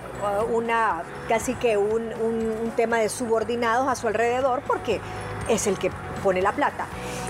uh, 0.50 0.56
una 0.56 1.04
casi 1.28 1.54
que 1.56 1.76
un, 1.76 2.14
un- 2.24 2.45
un 2.46 2.72
tema 2.72 2.98
de 2.98 3.10
subordinados 3.10 3.88
a 3.88 3.96
su 3.96 4.08
alrededor 4.08 4.62
porque 4.66 5.02
es 5.50 5.68
el 5.68 5.78
que 5.78 5.92
pone 6.24 6.42
la 6.42 6.52
plata. 6.52 6.88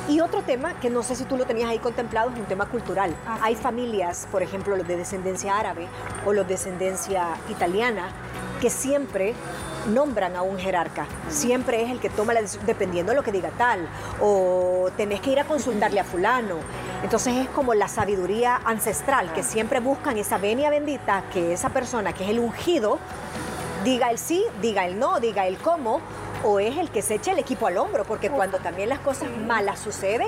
Y 0.08 0.20
otro 0.20 0.44
tema 0.44 0.76
que 0.80 0.92
no 0.92 1.02
sé 1.02 1.16
si 1.16 1.24
tú 1.24 1.36
lo 1.36 1.46
tenías 1.46 1.70
ahí 1.70 1.80
contemplado 1.80 2.30
es 2.30 2.38
un 2.38 2.46
tema 2.46 2.68
cultural. 2.68 3.16
Ah, 3.26 3.40
Hay 3.42 3.56
familias, 3.56 4.28
por 4.32 4.44
ejemplo, 4.44 4.76
los 4.76 4.88
de 4.88 4.98
descendencia 4.98 5.58
árabe 5.58 5.88
o 6.26 6.34
los 6.34 6.48
de 6.48 6.54
descendencia 6.54 7.30
italiana, 7.50 8.10
que 8.62 8.70
siempre 8.70 9.34
nombran 9.88 10.36
a 10.36 10.44
un 10.44 10.58
jerarca. 10.58 11.08
Siempre 11.30 11.84
es 11.84 11.92
el 11.92 12.00
que 12.00 12.10
toma 12.10 12.34
la 12.34 12.42
decisión, 12.42 12.66
dependiendo 12.68 13.12
de 13.12 13.16
lo 13.16 13.24
que 13.24 13.32
diga 13.32 13.50
tal. 13.58 13.88
O 14.22 14.90
tenés 14.96 15.22
que 15.22 15.32
ir 15.32 15.40
a 15.40 15.46
consultarle 15.46 16.00
a 16.00 16.04
fulano. 16.04 16.58
Entonces 17.04 17.36
es 17.36 17.50
como 17.50 17.74
la 17.74 17.88
sabiduría 17.88 18.62
ancestral, 18.64 19.34
que 19.34 19.44
siempre 19.44 19.80
buscan 19.80 20.18
esa 20.18 20.38
venia 20.38 20.70
bendita, 20.70 21.24
que 21.34 21.54
esa 21.54 21.70
persona 21.70 22.14
que 22.14 22.24
es 22.24 22.30
el 22.30 22.40
ungido, 22.40 23.00
diga 23.86 24.10
el 24.12 24.18
sí, 24.18 24.44
diga 24.62 24.86
el 24.86 25.00
no, 25.00 25.22
diga 25.22 25.48
el 25.48 25.58
cómo, 25.58 26.02
o 26.44 26.60
es 26.60 26.78
el 26.78 26.90
que 26.92 27.02
se 27.02 27.16
echa 27.16 27.32
el 27.32 27.40
equipo 27.40 27.66
al 27.66 27.78
hombro, 27.78 28.04
porque 28.04 28.30
cuando 28.30 28.60
también 28.60 28.90
las 28.90 29.00
cosas 29.00 29.30
malas 29.48 29.80
suceden, 29.80 30.28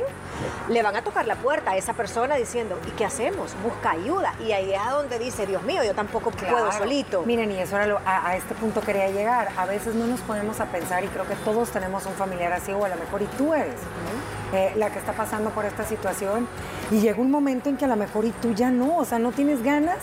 le 0.70 0.82
van 0.82 0.96
a 0.96 1.04
tocar 1.04 1.28
la 1.28 1.36
puerta 1.36 1.72
a 1.72 1.78
esa 1.78 1.94
persona 1.94 2.36
diciendo, 2.36 2.80
¿y 2.88 2.92
qué 2.92 3.06
hacemos? 3.06 3.54
Busca 3.62 3.92
ayuda. 3.92 4.34
Y 4.40 4.52
ahí 4.52 4.74
es 4.74 4.80
a 4.80 4.92
donde 4.92 5.20
dice, 5.20 5.46
Dios 5.46 5.62
mío, 5.64 5.84
yo 5.84 5.94
tampoco 5.94 6.32
puedo 6.32 6.72
solito. 6.72 7.24
Miren, 7.24 7.52
y 7.52 7.58
eso 7.60 7.76
era 7.76 7.86
lo- 7.88 8.00
a, 8.06 8.30
a 8.30 8.36
este 8.36 8.56
punto 8.56 8.82
quería 8.82 9.10
llegar. 9.10 9.50
A 9.58 9.66
veces 9.66 9.94
no 9.94 10.08
nos 10.08 10.22
ponemos 10.22 10.60
a 10.60 10.66
pensar 10.66 11.04
y 11.04 11.08
creo 11.08 11.28
que 11.28 11.36
todos 11.36 11.70
tenemos 11.70 12.06
un 12.06 12.14
familiar 12.14 12.52
así 12.54 12.72
o 12.72 12.84
a 12.84 12.90
lo 12.90 12.96
mejor 12.96 13.22
y 13.22 13.26
tú 13.38 13.54
eres 13.54 13.76
eh, 14.54 14.74
la 14.76 14.90
que 14.90 14.98
está 15.00 15.14
pasando 15.14 15.50
por 15.52 15.66
esta 15.66 15.84
situación 15.84 16.48
y 16.90 17.00
llega 17.00 17.20
un 17.22 17.30
momento 17.30 17.70
en 17.70 17.78
que 17.78 17.86
a 17.86 17.90
lo 17.90 17.96
mejor 17.96 18.26
y 18.26 18.32
tú 18.32 18.54
ya 18.54 18.72
no, 18.72 18.98
o 18.98 19.06
sea, 19.06 19.20
no 19.20 19.32
tienes 19.34 19.62
ganas 19.64 19.98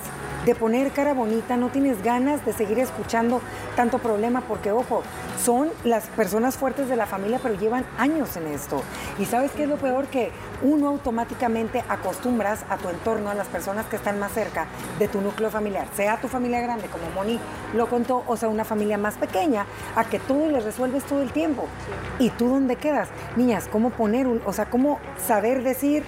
de 0.45 0.55
poner 0.55 0.91
cara 0.91 1.15
bonita, 1.15 1.57
no 1.57 1.69
tienes 1.69 2.03
ganas 2.03 2.45
de 2.45 2.53
seguir 2.53 2.79
escuchando 2.79 3.41
tanto 3.77 3.99
problema 3.99 4.43
porque, 4.43 4.73
ojo, 4.73 5.03
son 5.43 5.71
las 5.85 6.05
personas 6.09 6.57
fuertes 6.57 6.89
de 6.89 6.97
la 6.97 7.07
familia, 7.07 7.41
pero 7.43 7.55
llevan 7.55 7.85
años 7.99 8.37
en 8.37 8.47
esto. 8.49 8.83
Y 9.19 9.25
sabes 9.25 9.53
qué 9.53 9.65
es 9.65 9.69
lo 9.69 9.77
peor 9.77 10.07
que 10.07 10.31
uno 10.63 10.89
automáticamente 10.89 11.85
acostumbras 11.89 12.65
a 12.69 12.77
tu 12.77 12.89
entorno, 12.89 13.31
a 13.31 13.35
las 13.35 13.47
personas 13.49 13.87
que 13.87 13.97
están 13.97 14.19
más 14.19 14.33
cerca 14.33 14.67
de 14.99 15.09
tu 15.09 15.21
núcleo 15.21 15.51
familiar, 15.51 15.87
sea 15.95 16.21
tu 16.21 16.29
familia 16.29 16.61
grande, 16.61 16.89
como 16.89 17.11
Moni 17.15 17.39
lo 17.75 17.89
contó, 17.89 18.23
o 18.27 18.37
sea, 18.37 18.49
una 18.49 18.65
familia 18.65 18.99
más 18.99 19.15
pequeña, 19.15 19.67
a 19.97 20.05
que 20.05 20.19
todo 20.19 20.49
le 20.49 20.61
resuelves 20.61 21.05
todo 21.05 21.23
el 21.23 21.33
tiempo. 21.33 21.67
¿Y 22.19 22.31
tú 22.31 22.49
dónde 22.49 22.77
quedas? 22.77 23.09
Niñas, 23.37 23.69
¿cómo 23.71 23.91
poner 23.91 24.27
un, 24.27 24.41
o 24.45 24.53
sea, 24.53 24.67
cómo 24.67 24.99
saber 25.27 25.63
decir, 25.63 26.05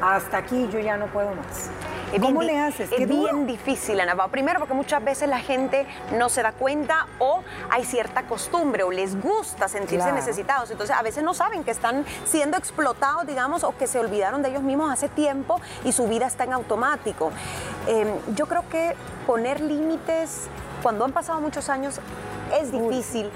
hasta 0.00 0.38
aquí 0.38 0.68
yo 0.72 0.80
ya 0.80 0.96
no 0.96 1.06
puedo 1.06 1.28
más. 1.34 1.70
Es 2.12 2.20
¿Cómo 2.20 2.40
bien 2.40 2.52
le 2.54 2.60
haces? 2.60 2.92
Es 2.92 3.08
duro. 3.08 3.22
bien 3.32 3.46
difícil, 3.46 3.98
Ana 4.00 4.14
Pao. 4.14 4.28
Primero 4.28 4.58
porque 4.58 4.74
muchas 4.74 5.02
veces 5.02 5.28
la 5.28 5.38
gente 5.40 5.86
no 6.18 6.28
se 6.28 6.42
da 6.42 6.52
cuenta 6.52 7.06
o 7.18 7.42
hay 7.70 7.84
cierta 7.84 8.24
costumbre 8.24 8.82
o 8.82 8.90
les 8.90 9.20
gusta 9.20 9.66
sentirse 9.68 9.96
Claro. 10.04 10.14
necesitados. 10.16 10.70
Entonces 10.70 10.94
a 10.94 11.02
veces 11.02 11.22
no 11.24 11.32
saben 11.34 11.64
que 11.64 11.70
están 11.70 12.04
siendo 12.24 12.56
explotados, 12.58 13.26
digamos, 13.26 13.64
o 13.64 13.74
que 13.76 13.86
se 13.86 13.98
olvidaron 13.98 14.42
de 14.42 14.50
ellos 14.50 14.62
mismos 14.62 14.92
hace 14.92 15.08
tiempo 15.08 15.60
y 15.84 15.92
su 15.92 16.06
vida 16.06 16.26
está 16.26 16.44
en 16.44 16.52
automático. 16.52 17.30
Eh, 17.88 18.06
yo 18.34 18.46
creo 18.46 18.64
que 18.70 18.94
poner 19.26 19.60
límites 19.60 20.48
cuando 20.82 21.04
han 21.04 21.12
pasado 21.12 21.40
muchos 21.40 21.68
años 21.70 21.98
es 22.60 22.70
difícil. 22.72 23.30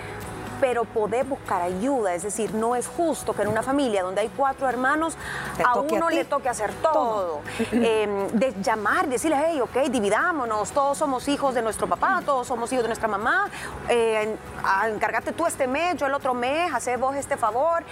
Pero 0.61 0.85
poder 0.85 1.25
buscar 1.27 1.61
ayuda, 1.63 2.15
es 2.15 2.23
decir, 2.23 2.55
no 2.55 2.75
es 2.77 2.87
justo 2.87 3.33
que 3.35 3.43
en 3.43 3.49
una 3.49 3.63
familia 3.63 4.03
donde 4.03 4.23
hay 4.23 4.31
cuatro 4.37 4.69
hermanos 4.69 5.17
a 5.65 5.79
uno 5.79 6.09
le 6.11 6.25
toque 6.25 6.49
hacer 6.49 6.73
todo. 6.75 6.93
todo. 6.93 7.41
Eh, 7.73 8.29
de 8.33 8.55
llamar, 8.63 9.07
decirles, 9.09 9.41
hey, 9.47 9.61
ok, 9.61 9.89
dividámonos, 9.91 10.71
todos 10.71 10.97
somos 10.99 11.29
hijos 11.29 11.55
de 11.55 11.63
nuestro 11.63 11.87
papá, 11.87 12.23
todos 12.25 12.47
somos 12.47 12.73
hijos 12.73 12.85
de 12.85 12.89
nuestra 12.89 13.09
mamá, 13.09 13.49
eh, 13.89 14.37
a- 14.65 14.89
encárgate 14.89 15.33
tú 15.33 15.47
este 15.47 15.67
mes, 15.67 15.97
yo 15.97 16.07
el 16.07 16.15
otro 16.15 16.33
mes, 16.35 16.73
hacé 16.73 16.97
vos 16.97 17.15
este 17.17 17.37
favor. 17.37 17.83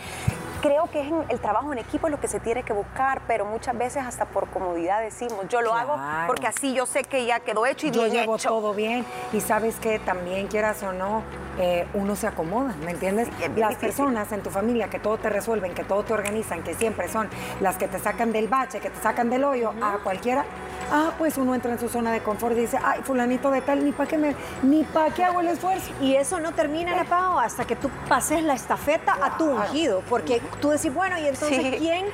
Creo 0.64 0.86
que 0.90 1.02
es 1.02 1.08
en- 1.08 1.26
el 1.28 1.40
trabajo 1.40 1.74
en 1.74 1.78
equipo 1.78 2.08
lo 2.08 2.18
que 2.18 2.26
se 2.26 2.40
tiene 2.40 2.62
que 2.62 2.72
buscar, 2.72 3.20
pero 3.26 3.44
muchas 3.44 3.76
veces 3.76 4.02
hasta 4.02 4.24
por 4.24 4.48
comodidad 4.48 5.02
decimos, 5.02 5.46
yo 5.50 5.60
lo 5.60 5.74
hago 5.74 5.94
porque 6.26 6.46
así 6.46 6.72
yo 6.72 6.86
sé 6.86 7.04
que 7.04 7.26
ya 7.26 7.38
quedó 7.40 7.66
hecho 7.66 7.86
y 7.86 7.90
yo 7.90 8.04
bien 8.04 8.14
llevo 8.14 8.36
hecho. 8.36 8.48
todo 8.48 8.72
bien 8.72 9.04
y 9.34 9.42
sabes 9.42 9.76
que 9.76 9.98
también 9.98 10.46
quieras 10.46 10.82
o 10.82 10.94
no, 10.94 11.22
eh, 11.58 11.86
uno 11.92 12.16
se 12.16 12.28
acomoda, 12.28 12.74
¿me 12.82 12.92
entiendes? 12.92 13.28
Sí, 13.36 13.42
las 13.56 13.68
difícil. 13.72 13.76
personas 13.90 14.32
en 14.32 14.42
tu 14.42 14.48
familia 14.48 14.88
que 14.88 14.98
todo 14.98 15.18
te 15.18 15.28
resuelven, 15.28 15.74
que 15.74 15.84
todo 15.84 16.02
te 16.02 16.14
organizan, 16.14 16.62
que 16.62 16.72
siempre 16.72 17.08
son 17.08 17.28
las 17.60 17.76
que 17.76 17.86
te 17.86 17.98
sacan 17.98 18.32
del 18.32 18.48
bache, 18.48 18.80
que 18.80 18.88
te 18.88 19.00
sacan 19.02 19.28
del 19.28 19.44
hoyo, 19.44 19.74
a 19.82 19.98
cualquiera, 20.02 20.46
ah, 20.92 21.12
pues 21.18 21.36
uno 21.38 21.54
entra 21.54 21.72
en 21.72 21.78
su 21.78 21.88
zona 21.88 22.12
de 22.12 22.20
confort 22.22 22.56
y 22.56 22.60
dice, 22.60 22.78
ay, 22.82 23.00
fulanito 23.02 23.50
de 23.50 23.60
tal, 23.60 23.84
ni 23.84 23.92
para 23.92 24.08
qué 24.08 24.18
me, 24.18 24.34
ni 24.62 24.84
para 24.84 25.12
qué 25.12 25.24
hago 25.24 25.40
el 25.40 25.48
esfuerzo. 25.48 25.90
Y 26.00 26.14
eso 26.14 26.40
no 26.40 26.52
termina, 26.52 26.92
Ana 26.92 27.04
Pao, 27.04 27.38
hasta 27.38 27.64
que 27.64 27.76
tú 27.76 27.90
pases 28.08 28.42
la 28.42 28.54
estafeta 28.54 29.16
a 29.22 29.36
tu 29.36 29.50
ungido. 29.50 30.02
Porque 30.08 30.40
tú 30.60 30.70
decís, 30.70 30.92
bueno, 30.92 31.18
y 31.18 31.26
entonces, 31.26 31.58
Sí. 31.60 31.74
¿quién, 31.78 32.06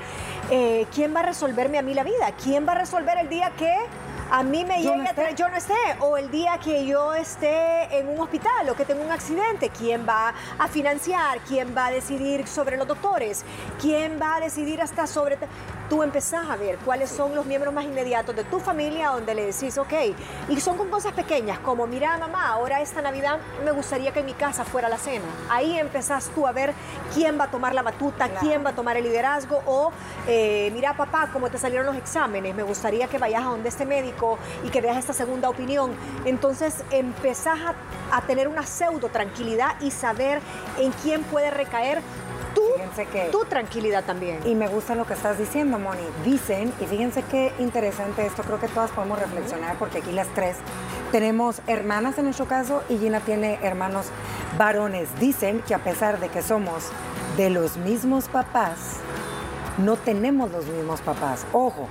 eh, 0.51 0.87
¿quién 0.95 1.15
va 1.15 1.21
a 1.21 1.25
resolverme 1.25 1.79
a 1.79 1.83
mí 1.83 1.95
la 1.95 2.05
vida? 2.05 2.33
¿Quién 2.43 2.67
va 2.67 2.73
a 2.73 2.77
resolver 2.77 3.17
el 3.19 3.29
día 3.29 3.51
que 3.57 3.75
a 4.33 4.45
mí 4.45 4.65
me 4.65 4.81
Yo 4.81 4.91
no 4.91 4.97
llegue 4.99 5.09
a 5.09 5.15
traer- 5.15 5.35
yo 5.35 5.49
no 5.49 5.57
esté? 5.57 5.75
O 5.99 6.17
el 6.17 6.31
día 6.31 6.59
que 6.63 6.87
yo 6.87 7.15
esté 7.15 7.99
en 7.99 8.09
un 8.09 8.21
hospital 8.21 8.69
o 8.71 8.77
que 8.77 8.85
tengo 8.85 9.03
un 9.03 9.11
accidente. 9.11 9.71
¿Quién 9.71 10.07
va 10.09 10.33
a 10.57 10.69
financiar? 10.69 11.39
¿Quién 11.49 11.75
va 11.77 11.87
a 11.87 11.91
decidir 11.91 12.47
sobre 12.47 12.77
los 12.77 12.87
doctores? 12.87 13.45
¿Quién 13.81 14.21
va 14.23 14.37
a 14.37 14.41
decidir 14.41 14.81
hasta 14.83 15.09
sobre... 15.09 15.37
Tú 15.91 16.05
empezás 16.05 16.49
a 16.49 16.55
ver 16.55 16.79
cuáles 16.79 17.11
son 17.11 17.35
los 17.35 17.45
miembros 17.47 17.75
más 17.75 17.85
inmediatos 17.85 18.37
de 18.37 18.45
tu 18.45 18.61
familia 18.61 19.09
donde 19.09 19.35
le 19.35 19.47
decís, 19.47 19.77
ok, 19.77 19.93
y 20.49 20.61
son 20.61 20.77
con 20.79 20.89
cosas 20.89 21.13
pequeñas, 21.15 21.59
como, 21.59 21.89
mira 21.89 22.17
mamá, 22.17 22.47
ahora 22.47 22.81
esta 22.81 23.03
Navidad 23.03 23.39
me 23.65 23.73
gustaría 23.73 24.13
que 24.13 24.21
en 24.21 24.27
mi 24.27 24.35
casa 24.35 24.65
fuera 24.65 24.89
la 24.89 24.99
cena. 24.99 25.25
Ahí 25.49 25.77
empezás 25.77 26.27
tú 26.33 26.47
a 26.47 26.53
ver 26.53 26.75
quién 27.13 27.41
va 27.41 27.45
a 27.47 27.51
tomar 27.51 27.75
la 27.75 27.83
batuta, 27.83 28.29
Claro. 28.29 28.41
quién 28.41 28.65
va 28.65 28.71
a 28.71 28.75
tomar 28.77 28.97
el 28.99 29.03
liderazgo, 29.03 29.63
o 29.67 29.91
eh, 30.29 30.71
mira 30.73 30.95
papá, 30.97 31.29
cómo 31.33 31.51
te 31.51 31.59
salieron 31.59 31.87
los 31.87 31.97
exámenes, 31.97 32.55
me 32.55 32.63
gustaría 32.63 33.09
que 33.09 33.19
vayas 33.19 33.43
a 33.43 33.47
donde 33.49 33.69
este 33.69 33.85
médico 33.85 34.39
y 34.65 34.69
que 34.69 34.81
veas 34.81 34.97
esta 34.97 35.13
segunda 35.13 35.49
opinión. 35.49 35.91
Entonces 36.25 36.85
empezás 36.93 37.59
a, 37.59 38.17
a 38.17 38.21
tener 38.23 38.47
una 38.47 38.65
pseudo 38.65 39.09
tranquilidad 39.09 39.71
y 39.81 39.91
saber 39.91 40.41
en 40.79 40.93
quién 41.03 41.25
puede 41.25 41.51
recaer 41.51 42.01
tu, 42.69 42.75
Fíjense 42.75 43.07
que- 43.07 43.29
tu 43.31 43.45
tranquilidad 43.45 44.05
también. 44.05 44.39
Y 44.47 44.55
me 44.55 44.69
gusta 44.69 44.95
lo 44.95 45.07
que 45.07 45.15
estás 45.15 45.39
diciendo, 45.39 45.79
Moni. 45.79 46.03
Dicen, 46.25 46.73
y 46.81 46.85
fíjense 46.87 47.23
qué 47.31 47.53
interesante 47.59 48.27
esto, 48.27 48.43
creo 48.43 48.61
que 48.61 48.69
todas 48.69 48.91
podemos 48.91 49.19
reflexionar 49.19 49.77
porque 49.79 49.99
aquí 49.99 50.13
las 50.13 50.29
tres 50.35 50.57
tenemos 51.13 51.61
hermanas 51.67 52.19
en 52.19 52.25
nuestro 52.25 52.47
caso 52.47 52.83
y 52.89 52.99
Gina 52.99 53.21
tiene 53.21 53.59
hermanos 53.63 54.07
varones. 54.59 55.09
Dicen 55.19 55.61
que 55.67 55.75
a 55.75 55.79
pesar 55.79 56.21
de 56.21 56.29
que 56.29 56.43
somos 56.43 56.85
de 57.37 57.51
los 57.51 57.77
mismos 57.77 58.29
papás, 58.29 58.77
no 59.79 59.97
tenemos 59.97 60.51
los 60.51 60.67
mismos 60.67 61.01
papás. 61.01 61.45
Ojo, 61.53 61.89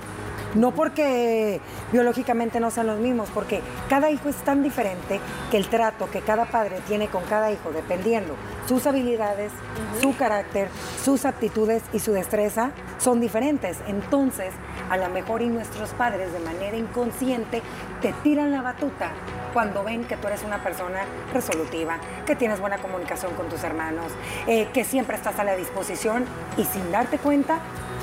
no 0.54 0.72
porque 0.72 1.60
biológicamente 1.92 2.60
no 2.60 2.70
sean 2.70 2.86
los 2.86 2.98
mismos, 2.98 3.28
porque 3.32 3.60
cada 3.88 4.10
hijo 4.10 4.28
es 4.28 4.36
tan 4.36 4.62
diferente 4.62 5.20
que 5.50 5.56
el 5.56 5.68
trato 5.68 6.10
que 6.10 6.20
cada 6.20 6.46
padre 6.46 6.80
tiene 6.86 7.08
con 7.08 7.22
cada 7.24 7.50
hijo, 7.50 7.70
dependiendo 7.72 8.34
sus 8.66 8.86
habilidades, 8.86 9.52
su 10.00 10.16
carácter, 10.16 10.68
sus 11.02 11.24
aptitudes 11.24 11.82
y 11.92 11.98
su 11.98 12.12
destreza, 12.12 12.70
son 12.98 13.20
diferentes. 13.20 13.78
Entonces, 13.86 14.52
a 14.90 14.96
lo 14.96 15.08
mejor 15.08 15.42
y 15.42 15.46
nuestros 15.46 15.90
padres 15.90 16.32
de 16.32 16.40
manera 16.40 16.76
inconsciente 16.76 17.62
te 18.00 18.12
tiran 18.22 18.50
la 18.50 18.62
batuta 18.62 19.12
cuando 19.52 19.84
ven 19.84 20.04
que 20.04 20.16
tú 20.16 20.28
eres 20.28 20.42
una 20.44 20.62
persona 20.62 21.00
resolutiva, 21.32 21.98
que 22.26 22.36
tienes 22.36 22.60
buena 22.60 22.78
comunicación 22.78 23.34
con 23.34 23.48
tus 23.48 23.62
hermanos, 23.64 24.12
eh, 24.46 24.68
que 24.72 24.84
siempre 24.84 25.16
estás 25.16 25.38
a 25.38 25.44
la 25.44 25.56
disposición 25.56 26.24
y 26.56 26.64
sin 26.64 26.90
darte 26.92 27.18
cuenta 27.18 27.58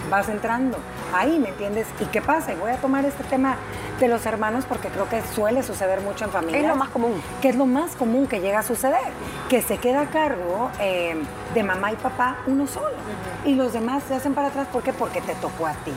vas 0.09 0.29
entrando. 0.29 0.77
Ahí, 1.13 1.39
¿me 1.39 1.49
entiendes? 1.49 1.87
¿Y 1.99 2.05
qué 2.05 2.21
pasa? 2.21 2.53
Y 2.53 2.55
voy 2.55 2.71
a 2.71 2.77
tomar 2.77 3.05
este 3.05 3.23
tema 3.23 3.57
de 3.99 4.07
los 4.07 4.25
hermanos 4.25 4.65
porque 4.67 4.89
creo 4.89 5.09
que 5.09 5.21
suele 5.33 5.63
suceder 5.63 6.01
mucho 6.01 6.25
en 6.25 6.31
familias. 6.31 6.63
Es 6.63 6.69
lo 6.69 6.75
más 6.75 6.89
común. 6.89 7.21
Que 7.41 7.49
es 7.49 7.55
lo 7.55 7.65
más 7.65 7.95
común 7.95 8.27
que 8.27 8.39
llega 8.39 8.59
a 8.59 8.63
suceder. 8.63 8.99
Que 9.49 9.61
se 9.61 9.77
queda 9.77 10.01
a 10.01 10.05
cargo 10.07 10.69
eh, 10.79 11.15
de 11.53 11.63
mamá 11.63 11.91
y 11.91 11.95
papá 11.95 12.37
uno 12.47 12.67
solo. 12.67 12.95
Y 13.45 13.55
los 13.55 13.73
demás 13.73 14.03
se 14.07 14.15
hacen 14.15 14.33
para 14.33 14.47
atrás. 14.47 14.67
¿Por 14.71 14.83
qué? 14.83 14.93
Porque 14.93 15.21
te 15.21 15.35
tocó 15.35 15.67
a 15.67 15.73
ti. 15.73 15.93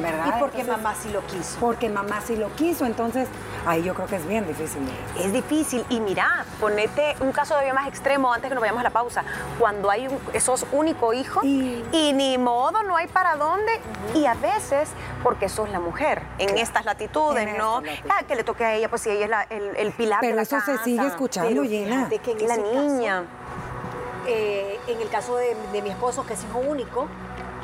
¿Verdad? 0.00 0.36
Y 0.36 0.40
porque 0.40 0.60
Entonces, 0.60 0.82
mamá 0.82 0.96
sí 1.00 1.10
lo 1.10 1.26
quiso. 1.26 1.56
Porque 1.60 1.88
mamá 1.88 2.20
sí 2.20 2.36
lo 2.36 2.52
quiso. 2.54 2.86
Entonces, 2.86 3.28
ahí 3.66 3.82
yo 3.82 3.94
creo 3.94 4.06
que 4.06 4.16
es 4.16 4.26
bien 4.26 4.46
difícil. 4.46 4.82
Es 5.18 5.32
difícil. 5.32 5.84
Y 5.88 6.00
mira, 6.00 6.44
ponete 6.60 7.14
un 7.20 7.32
caso 7.32 7.50
todavía 7.50 7.74
más 7.74 7.88
extremo 7.88 8.32
antes 8.32 8.48
que 8.48 8.54
nos 8.54 8.60
vayamos 8.60 8.80
a 8.80 8.84
la 8.84 8.90
pausa. 8.90 9.24
Cuando 9.58 9.90
hay 9.90 10.08
un, 10.08 10.18
sos 10.40 10.66
único 10.72 11.12
hijo 11.12 11.40
Y- 11.44 11.84
y, 11.92 12.12
ni 12.12 12.38
modo, 12.38 12.82
no 12.82 12.96
hay 12.96 13.06
para 13.08 13.36
dónde. 13.36 13.72
Y 14.14 14.26
a 14.26 14.34
veces, 14.34 14.88
porque 15.22 15.48
sos 15.48 15.68
la 15.70 15.80
mujer 15.80 16.22
en 16.38 16.58
estas 16.58 16.84
latitudes, 16.84 17.46
En 17.48 17.56
¿no? 17.58 17.82
Ah, 18.08 18.22
que 18.26 18.34
le 18.34 18.44
toque 18.44 18.64
a 18.64 18.74
ella, 18.74 18.88
pues 18.88 19.02
si 19.02 19.10
ella 19.10 19.24
es 19.24 19.30
la- 19.30 19.42
el, 19.44 19.76
el 19.76 19.92
pilar 19.92 20.20
de 20.20 20.26
Pero 20.28 20.36
la 20.36 20.42
eso 20.42 20.60
se 20.60 20.78
sigue 20.78 21.06
escuchando, 21.06 21.62
Gina. 21.64 22.06
fíjate 22.08 22.18
que 22.18 22.32
en 22.32 22.48
La 22.48 22.56
caso, 22.56 22.62
niña. 22.72 23.24
eh, 24.26 24.78
en 24.86 25.00
el 25.00 25.08
caso 25.08 25.36
de, 25.36 25.56
de 25.72 25.82
mi 25.82 25.90
esposo, 25.90 26.24
que 26.26 26.34
es 26.34 26.44
hijo 26.44 26.58
único, 26.58 27.06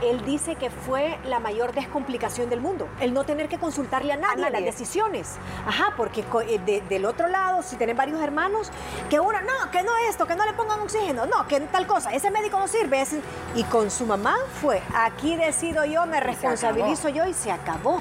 él 0.03 0.25
dice 0.25 0.55
que 0.57 0.71
fue 0.71 1.19
la 1.25 1.39
mayor 1.41 1.73
descomplicación 1.73 2.49
del 2.51 2.61
mundo, 2.61 2.89
el 3.01 3.13
no 3.13 3.25
tener 3.25 3.49
que 3.49 3.59
consultarle 3.59 4.13
a 4.13 4.17
nadie, 4.17 4.43
nadie. 4.43 4.53
las 4.53 4.65
decisiones. 4.65 5.37
Ajá, 5.67 5.93
porque 5.97 6.25
eh, 6.49 6.59
de- 6.65 6.81
del 6.83 7.05
otro 7.05 7.29
lado, 7.29 7.63
si 7.63 7.77
tienen 7.77 7.97
varios 7.97 8.21
hermanos, 8.21 8.71
que 9.11 9.19
uno, 9.21 9.39
no, 9.43 9.71
que 9.71 9.83
no 9.83 9.93
esto, 10.09 10.27
que 10.27 10.37
no 10.37 10.45
le 10.47 10.53
pongan 10.53 10.81
oxígeno, 10.81 11.27
no, 11.27 11.47
que 11.49 11.61
tal 11.61 11.87
cosa, 11.87 12.13
ese 12.13 12.31
médico 12.31 12.59
no 12.59 12.69
sirve. 12.69 13.01
ese-". 13.01 13.21
Y 13.55 13.65
con 13.65 13.91
su 13.91 14.07
mamá 14.07 14.37
fue, 14.61 14.81
aquí 14.95 15.37
decido 15.37 15.85
yo, 15.85 16.07
me 16.07 16.21
responsabilizo 16.21 17.09
yo 17.09 17.27
y 17.27 17.35
se 17.35 17.51
acabó. 17.51 18.01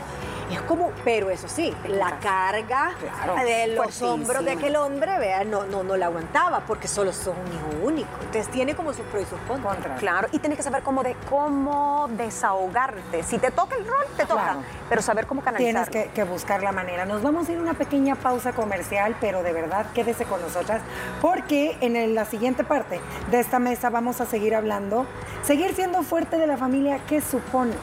Es 0.52 0.62
como, 0.62 0.92
pero 1.04 1.30
eso 1.30 1.48
sí, 1.50 1.74
la 1.88 2.20
carga 2.20 2.92
Claro, 3.00 3.36
de 3.44 3.68
los 3.68 3.76
fuertísimo. 3.78 4.12
hombros 4.12 4.46
de 4.46 4.52
aquel 4.52 4.76
hombre, 4.78 5.20
vea, 5.20 5.44
no, 5.44 5.66
no, 5.66 5.84
no 5.84 5.98
la 5.98 6.06
aguantaba 6.06 6.62
porque 6.62 6.88
solo 6.88 7.12
sos 7.12 7.36
un 7.36 7.54
hijo 7.54 7.86
único. 7.86 8.08
Entonces 8.22 8.48
tiene 8.50 8.74
como 8.76 8.94
sus 8.94 9.06
pros 9.08 9.24
y 9.24 9.26
sus 9.26 9.40
contras. 9.42 9.76
Contra. 9.76 9.96
Claro, 9.96 10.28
y 10.32 10.40
tienes 10.40 10.56
que 10.58 10.64
saber 10.64 10.84
cómo, 10.84 11.04
de, 11.04 11.16
cómo 11.30 12.08
desahogarte. 12.12 13.24
Si 13.24 13.38
te 13.40 13.52
toca 13.52 13.76
el 13.76 13.86
rol, 13.86 14.06
te 14.16 14.26
toca. 14.26 14.44
Claro. 14.44 14.60
Pero 14.88 15.02
saber 15.02 15.28
cómo 15.28 15.42
canalizarlo. 15.42 15.92
Tienes 15.92 16.08
que, 16.10 16.14
que 16.14 16.24
buscar 16.24 16.64
la 16.64 16.72
manera. 16.72 17.06
Nos 17.06 17.22
vamos 17.22 17.50
a 17.50 17.52
ir 17.52 17.58
a 17.58 17.62
una 17.62 17.74
pequeña 17.74 18.16
pausa 18.16 18.54
comercial, 18.54 19.16
pero 19.20 19.44
de 19.44 19.52
verdad 19.52 19.88
quédese 19.94 20.24
con 20.26 20.42
nosotras, 20.42 20.82
porque 21.22 21.78
en 21.82 21.96
el- 21.98 22.16
la 22.16 22.24
siguiente 22.26 22.64
parte 22.64 23.02
de 23.30 23.40
esta 23.40 23.60
mesa 23.60 23.90
vamos 23.90 24.22
a 24.22 24.26
seguir 24.26 24.56
hablando, 24.56 25.06
seguir 25.44 25.76
siendo 25.76 26.04
fuerte 26.04 26.38
de 26.38 26.48
la 26.48 26.56
familia, 26.58 27.00
¿qué 27.08 27.20
supone? 27.22 27.74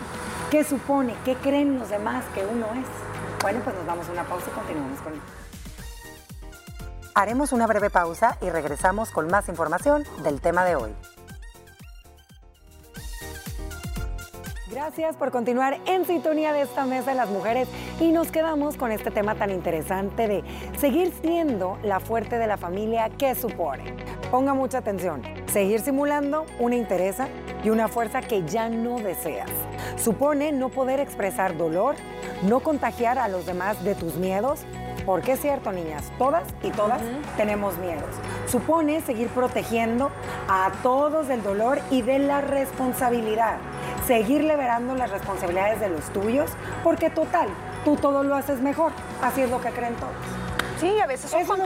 ¿Qué 0.55 0.63
supone? 0.63 1.17
¿Qué 1.25 1.35
creen 1.35 1.81
los 1.81 1.89
demás 1.89 2.25
que 2.33 2.47
uno 2.47 2.67
es? 2.67 3.43
Bueno, 3.43 3.59
pues 3.65 3.75
nos 3.75 3.85
vamos 3.87 4.09
a 4.09 4.13
una 4.13 4.23
pausa 4.23 4.47
y 4.53 4.55
continuamos 4.55 5.01
con 5.01 5.13
Haremos 7.13 7.51
una 7.51 7.67
breve 7.67 7.91
pausa 7.91 8.39
y 8.41 8.51
regresamos 8.51 9.11
con 9.11 9.27
más 9.27 9.49
información 9.49 10.05
del 10.23 10.41
tema 10.41 10.65
de 10.65 10.77
hoy. 10.77 10.93
Gracias 14.71 15.17
por 15.17 15.33
continuar 15.33 15.81
en 15.87 16.05
sintonía 16.05 16.53
de 16.53 16.63
esta 16.63 16.85
mesa 16.85 17.11
de 17.11 17.17
las 17.17 17.31
mujeres 17.31 17.67
y 17.99 18.13
nos 18.13 18.31
quedamos 18.31 18.77
con 18.77 18.93
este 18.93 19.11
tema 19.11 19.35
tan 19.35 19.51
interesante 19.51 20.29
de 20.29 20.45
seguir 20.79 21.13
siendo 21.21 21.81
la 21.83 21.99
fuerte 21.99 22.39
de 22.39 22.47
la 22.47 22.59
familia 22.59 23.09
que 23.09 23.35
supone. 23.35 23.97
Ponga 24.31 24.55
mucha 24.55 24.79
atención, 24.79 25.21
seguir 25.47 25.81
simulando 25.81 26.47
una 26.61 26.77
interesa 26.77 27.27
y 27.65 27.71
una 27.71 27.89
fuerza 27.89 28.21
que 28.21 28.45
ya 28.45 28.69
no 28.69 29.01
deseas. 29.01 29.51
Supone 29.97 30.53
no 30.53 30.69
poder 30.69 31.01
expresar 31.01 31.57
dolor, 31.57 31.95
no 32.43 32.61
contagiar 32.61 33.19
a 33.19 33.29
los 33.29 33.47
demás 33.47 33.83
de 33.85 33.95
tus 33.95 34.17
miedos, 34.17 34.61
porque 35.07 35.33
es 35.33 35.41
cierto, 35.41 35.71
niñas, 35.73 36.11
todas 36.19 36.45
y 36.63 36.71
todas 36.71 37.01
tenemos 37.37 37.77
miedos. 37.79 38.09
Supone 38.47 39.01
seguir 39.03 39.29
protegiendo 39.29 40.11
a 40.49 40.73
todos 40.83 41.29
del 41.29 41.43
dolor 41.43 41.79
y 41.91 42.03
de 42.03 42.19
la 42.19 42.41
responsabilidad. 42.41 43.59
seguir 44.07 44.45
liberando 44.45 44.95
las 44.95 45.11
responsabilidades 45.11 45.81
de 45.81 45.89
los 45.89 46.05
tuyos, 46.13 46.51
porque 46.83 47.09
total, 47.09 47.49
tú 47.85 47.97
todo 47.97 48.23
lo 48.23 48.35
haces 48.35 48.61
mejor. 48.61 48.93
Así 49.23 49.41
es 49.41 49.51
lo 49.51 49.63
que 49.63 49.71
creen 49.71 49.95
todos. 49.95 50.13
Sí, 50.79 50.99
a 51.01 51.07
veces 51.07 51.31
son 51.31 51.41
Eso 51.41 51.57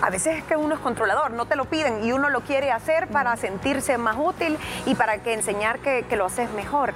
A 0.00 0.10
veces 0.10 0.38
es 0.38 0.44
que 0.44 0.56
uno 0.56 0.74
es 0.74 0.80
controlador, 0.80 1.32
no 1.32 1.46
te 1.46 1.56
lo 1.56 1.64
piden 1.64 2.04
y 2.04 2.12
uno 2.12 2.30
lo 2.30 2.42
quiere 2.42 2.70
hacer 2.70 3.08
para 3.08 3.36
sentirse 3.36 3.98
más 3.98 4.16
útil 4.18 4.56
y 4.86 4.94
para 4.94 5.18
que 5.18 5.34
enseñar 5.34 5.80
que, 5.80 6.04
que 6.08 6.16
lo 6.16 6.26
haces 6.26 6.50
mejor. 6.52 6.94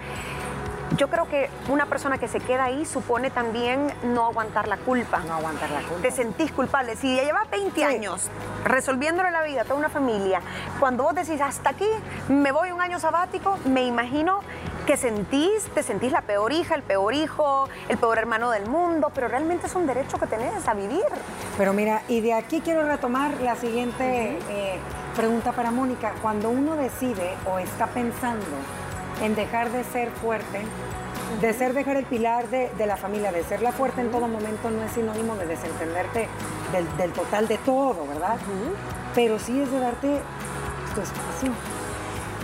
Yo 0.96 1.08
creo 1.08 1.26
que 1.26 1.48
una 1.68 1.86
persona 1.86 2.18
que 2.18 2.28
se 2.28 2.38
queda 2.38 2.64
ahí 2.64 2.84
supone 2.84 3.30
también 3.30 3.92
no 4.02 4.26
aguantar 4.26 4.68
la 4.68 4.76
culpa. 4.76 5.20
No 5.20 5.34
aguantar 5.34 5.70
la 5.70 5.80
culpa. 5.80 6.02
Te 6.02 6.10
sentís 6.10 6.52
culpable. 6.52 6.96
Si 6.96 7.16
ya 7.16 7.22
llevas 7.22 7.48
20 7.50 7.82
años 7.84 8.28
resolviéndole 8.64 9.30
la 9.30 9.42
vida 9.42 9.62
a 9.62 9.64
toda 9.64 9.76
una 9.76 9.88
familia, 9.88 10.42
cuando 10.78 11.04
vos 11.04 11.14
decís 11.14 11.40
hasta 11.40 11.70
aquí, 11.70 11.88
me 12.28 12.52
voy 12.52 12.72
un 12.72 12.80
año 12.82 13.00
sabático, 13.00 13.58
me 13.64 13.84
imagino 13.84 14.40
que 14.86 14.96
sentís, 14.96 15.64
te 15.74 15.82
sentís 15.82 16.12
la 16.12 16.22
peor 16.22 16.52
hija, 16.52 16.74
el 16.74 16.82
peor 16.82 17.14
hijo, 17.14 17.68
el 17.88 17.98
peor 17.98 18.18
hermano 18.18 18.50
del 18.50 18.66
mundo, 18.66 19.10
pero 19.14 19.28
realmente 19.28 19.66
es 19.66 19.74
un 19.74 19.86
derecho 19.86 20.18
que 20.18 20.26
tenés 20.26 20.66
a 20.66 20.74
vivir. 20.74 21.04
Pero 21.56 21.72
mira, 21.72 22.02
y 22.08 22.20
de 22.20 22.34
aquí 22.34 22.60
quiero 22.60 22.84
retomar 22.84 23.32
la 23.40 23.56
siguiente 23.56 24.38
eh, 24.48 24.78
pregunta 25.14 25.52
para 25.52 25.70
Mónica. 25.70 26.14
Cuando 26.20 26.50
uno 26.50 26.76
decide 26.76 27.34
o 27.46 27.58
está 27.58 27.86
pensando 27.86 28.44
en 29.22 29.34
dejar 29.34 29.70
de 29.70 29.84
ser 29.84 30.10
fuerte, 30.10 30.62
de 31.40 31.52
ser 31.52 31.74
dejar 31.74 31.96
el 31.96 32.04
pilar 32.04 32.48
de, 32.48 32.70
de 32.76 32.86
la 32.86 32.96
familia, 32.96 33.32
de 33.32 33.44
ser 33.44 33.62
la 33.62 33.72
fuerte 33.72 34.00
en 34.00 34.10
todo 34.10 34.26
momento, 34.26 34.70
no 34.70 34.82
es 34.82 34.92
sinónimo 34.92 35.36
de 35.36 35.46
desentenderte 35.46 36.28
del, 36.72 36.96
del 36.96 37.12
total 37.12 37.46
de 37.48 37.58
todo, 37.58 38.06
¿verdad? 38.06 38.36
Pero 39.14 39.38
sí 39.38 39.60
es 39.60 39.70
de 39.70 39.78
darte 39.78 40.20
tu 40.94 41.00
espacio. 41.00 41.52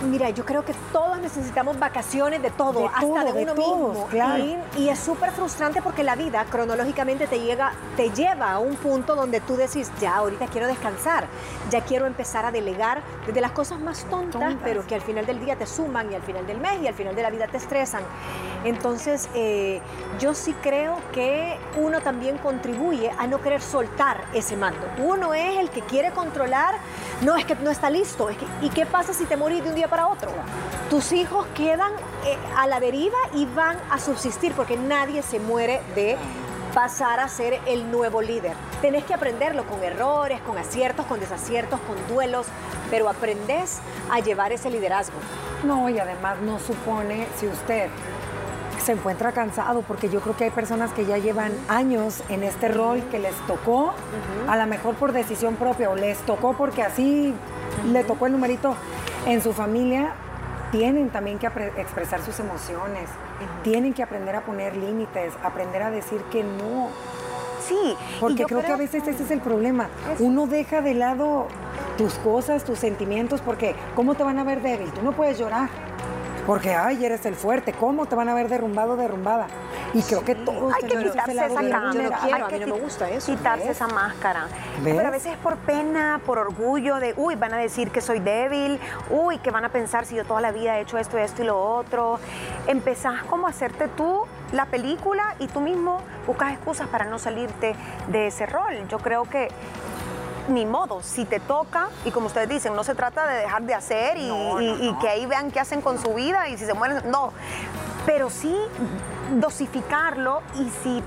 Mira, 0.03 0.29
yo 0.29 0.45
creo 0.45 0.63
que 0.63 0.73
todos 0.93 1.19
necesitamos 1.19 1.77
vacaciones 1.77 2.41
de 2.41 2.49
todo, 2.51 2.79
De 2.81 2.85
hasta 2.87 3.01
todo, 3.01 3.23
de 3.25 3.33
de 3.33 3.43
uno 3.43 3.53
todos, 3.53 3.89
mismo. 3.91 4.07
claro. 4.07 4.43
Y, 4.43 4.57
y 4.77 4.89
es 4.89 4.97
súper 4.99 5.31
frustrante 5.31 5.81
porque 5.81 6.03
la 6.03 6.15
vida 6.15 6.45
cronológicamente 6.49 7.27
te, 7.27 7.39
llega, 7.41 7.73
te 7.97 8.09
lleva 8.11 8.53
a 8.53 8.59
un 8.59 8.75
punto 8.77 9.15
donde 9.15 9.41
tú 9.41 9.57
decís, 9.57 9.91
ya, 9.99 10.15
ahorita 10.15 10.47
quiero 10.47 10.67
descansar, 10.67 11.27
ya 11.69 11.81
quiero 11.81 12.05
empezar 12.05 12.45
a 12.45 12.51
delegar 12.51 13.01
desde 13.27 13.41
las 13.41 13.51
cosas 13.51 13.79
más 13.79 14.05
tontas, 14.05 14.39
Tontas. 14.41 14.57
pero 14.63 14.87
que 14.87 14.95
al 14.95 15.01
final 15.01 15.25
del 15.25 15.39
día 15.43 15.57
te 15.57 15.65
suman 15.65 16.09
y 16.11 16.15
al 16.15 16.21
final 16.21 16.47
del 16.47 16.59
mes 16.59 16.81
y 16.81 16.87
al 16.87 16.93
final 16.93 17.13
de 17.13 17.21
la 17.21 17.29
vida 17.29 17.47
te 17.47 17.57
estresan. 17.57 18.03
Entonces, 18.63 19.29
eh, 19.35 19.81
yo 20.19 20.33
sí 20.33 20.53
creo 20.61 20.97
que 21.13 21.57
uno 21.77 22.01
también 22.01 22.37
contribuye 22.37 23.11
a 23.17 23.27
no 23.27 23.41
querer 23.41 23.61
soltar 23.61 24.21
ese 24.33 24.55
mando. 24.57 24.79
Uno 25.03 25.33
es 25.33 25.57
el 25.57 25.69
que 25.69 25.81
quiere 25.81 26.11
controlar, 26.11 26.75
no 27.21 27.35
es 27.35 27.45
que 27.45 27.55
no 27.55 27.69
está 27.69 27.89
listo. 27.89 28.29
es 28.29 28.37
que- 28.37 28.45
¿Y 28.61 28.69
qué 28.69 28.85
pasa 28.85 29.13
si 29.13 29.25
te 29.25 29.37
morís 29.37 29.63
de 29.63 29.69
un 29.69 29.75
día 29.75 29.87
para 29.89 30.07
otro? 30.07 30.29
Tus 30.89 31.11
hijos 31.11 31.45
quedan 31.55 31.91
eh, 32.25 32.37
a 32.55 32.67
la 32.67 32.79
deriva 32.79 33.17
y 33.33 33.45
van 33.45 33.77
a 33.89 33.99
subsistir 33.99 34.53
porque 34.53 34.77
nadie 34.77 35.21
se 35.21 35.39
muere 35.39 35.81
de 35.95 36.17
pasar 36.73 37.19
a 37.19 37.27
ser 37.27 37.59
el 37.65 37.91
nuevo 37.91 38.21
líder. 38.21 38.53
Tenés 38.81 39.03
que 39.03 39.13
aprenderlo 39.13 39.65
con 39.65 39.83
errores, 39.83 40.39
con 40.41 40.57
aciertos, 40.57 41.05
con 41.05 41.19
desaciertos, 41.19 41.79
con 41.81 41.95
duelos, 42.07 42.47
pero 42.89 43.09
aprendes 43.09 43.79
a 44.11 44.19
llevar 44.19 44.51
ese 44.51 44.69
liderazgo. 44.69 45.17
No, 45.63 45.89
y 45.89 45.99
además 45.99 46.39
no 46.39 46.59
supone 46.59 47.27
si 47.37 47.47
usted 47.47 47.89
se 48.83 48.93
encuentra 48.93 49.31
cansado, 49.33 49.81
porque 49.81 50.09
yo 50.09 50.21
creo 50.21 50.35
que 50.35 50.45
hay 50.45 50.49
personas 50.51 50.91
que 50.93 51.05
ya 51.05 51.17
llevan 51.17 51.51
años 51.67 52.23
en 52.29 52.43
este 52.43 52.69
rol 52.69 53.03
que 53.11 53.19
les 53.19 53.35
tocó, 53.45 53.93
a 54.47 54.57
lo 54.57 54.65
mejor 54.67 54.95
por 54.95 55.11
decisión 55.11 55.55
propia 55.55 55.89
o 55.89 55.95
les 55.95 56.17
tocó 56.19 56.53
porque 56.53 56.81
así 56.81 57.33
le 57.91 58.03
tocó 58.03 58.27
el 58.27 58.31
numerito 58.31 58.75
en 59.25 59.41
su 59.41 59.53
familia, 59.53 60.13
tienen 60.71 61.09
también 61.09 61.39
que 61.39 61.47
expresar 61.77 62.21
sus 62.21 62.39
emociones, 62.39 63.09
tienen 63.63 63.93
que 63.93 64.03
aprender 64.03 64.35
a 64.35 64.41
poner 64.41 64.75
límites, 64.75 65.33
aprender 65.43 65.83
a 65.83 65.91
decir 65.91 66.21
que 66.31 66.43
no. 66.43 66.89
Sí, 67.67 67.95
Porque 68.19 68.45
creo, 68.45 68.61
que 68.61 68.71
a 68.71 68.77
veces 68.77 69.07
ese 69.07 69.23
es 69.23 69.31
el 69.31 69.41
problema. 69.41 69.89
Eso. 70.13 70.23
Uno 70.23 70.47
deja 70.47 70.81
de 70.81 70.95
lado 70.95 71.47
tus 71.97 72.15
cosas, 72.15 72.63
tus 72.63 72.79
sentimientos, 72.79 73.41
porque 73.41 73.75
¿cómo 73.95 74.15
te 74.15 74.23
van 74.23 74.39
a 74.39 74.43
ver 74.43 74.61
débil? 74.61 74.89
Tú 74.91 75.03
no 75.03 75.11
puedes 75.11 75.37
llorar. 75.37 75.69
Porque, 76.49 76.73
ay, 76.73 77.05
eres 77.05 77.27
el 77.27 77.35
fuerte. 77.35 77.73
¿Cómo 77.73 78.07
te 78.07 78.15
van 78.15 78.27
a 78.27 78.33
ver 78.33 78.49
derrumbado, 78.49 78.95
derrumbada? 78.95 79.45
Y 79.93 80.01
creo 80.01 80.25
que 80.25 80.33
todos 80.33 80.73
Hay 80.73 80.81
que 80.89 80.97
quitarse 80.97 81.31
esa 81.33 81.47
cámara. 81.47 81.61
Yo 81.61 81.77
no 81.77 81.81
vulnerable. 81.91 81.99
quiero, 81.99 82.35
hay 82.35 82.41
a 82.41 82.45
mí 82.47 82.51
que 82.53 82.65
no 82.65 82.75
me 82.75 82.81
gusta 82.81 83.07
eso. 83.11 83.31
Quitarse 83.31 83.67
¿Ves? 83.67 83.77
esa 83.77 83.87
máscara. 83.87 84.47
¿Ves? 84.81 84.95
Pero 84.95 85.07
a 85.07 85.11
veces 85.11 85.33
es 85.33 85.37
por 85.37 85.57
pena, 85.57 86.19
por 86.25 86.39
orgullo 86.39 86.95
de, 86.95 87.13
uy, 87.17 87.35
van 87.35 87.53
a 87.53 87.57
decir 87.57 87.91
que 87.91 88.01
soy 88.01 88.19
débil, 88.19 88.79
uy, 89.11 89.37
que 89.37 89.51
van 89.51 89.63
a 89.63 89.69
pensar 89.69 90.07
si 90.07 90.15
yo 90.15 90.25
toda 90.25 90.41
la 90.41 90.51
vida 90.51 90.79
he 90.79 90.81
hecho 90.81 90.97
esto, 90.97 91.19
esto 91.19 91.43
y 91.43 91.45
lo 91.45 91.61
otro. 91.61 92.19
Empezás 92.65 93.21
como 93.25 93.45
a 93.45 93.51
hacerte 93.51 93.87
tú 93.87 94.25
la 94.51 94.65
película 94.65 95.35
y 95.37 95.45
tú 95.49 95.59
mismo 95.59 96.01
buscas 96.25 96.53
excusas 96.53 96.87
para 96.87 97.05
no 97.05 97.19
salirte 97.19 97.75
de 98.07 98.25
ese 98.25 98.47
rol. 98.47 98.87
Yo 98.89 98.97
creo 98.97 99.25
que 99.25 99.49
ni 100.49 100.65
modo, 100.65 101.01
si 101.03 101.25
te 101.25 101.39
toca, 101.39 101.89
y 102.05 102.11
como 102.11 102.27
ustedes 102.27 102.49
dicen, 102.49 102.75
no 102.75 102.83
se 102.83 102.95
trata 102.95 103.27
de 103.27 103.37
dejar 103.37 103.63
de 103.63 103.73
hacer 103.73 104.17
y, 104.17 104.27
y- 104.29 104.89
y 104.89 104.93
que 104.99 105.07
ahí 105.09 105.25
vean 105.25 105.51
qué 105.51 105.59
hacen 105.59 105.81
con 105.81 105.97
su 105.99 106.13
vida 106.13 106.47
y 106.49 106.57
si 106.57 106.65
se 106.65 106.73
mueren, 106.73 107.01
no, 107.09 107.31
pero 108.05 108.29
sí 108.29 108.55
dosificarlo 109.39 110.41
y 110.55 110.69
si 110.83 111.03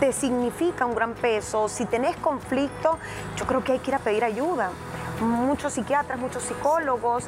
te 0.00 0.12
significa 0.12 0.84
un 0.86 0.94
gran 0.94 1.14
peso, 1.14 1.68
si 1.68 1.84
tenés 1.86 2.16
conflicto, 2.16 2.98
yo 3.36 3.46
creo 3.46 3.62
que 3.62 3.72
hay 3.72 3.78
que 3.78 3.90
ir 3.90 3.94
a 3.94 3.98
pedir 4.00 4.24
ayuda. 4.24 4.70
Muchos 5.22 5.72
psiquiatras, 5.74 6.18
muchos 6.18 6.42
psicólogos, 6.42 7.24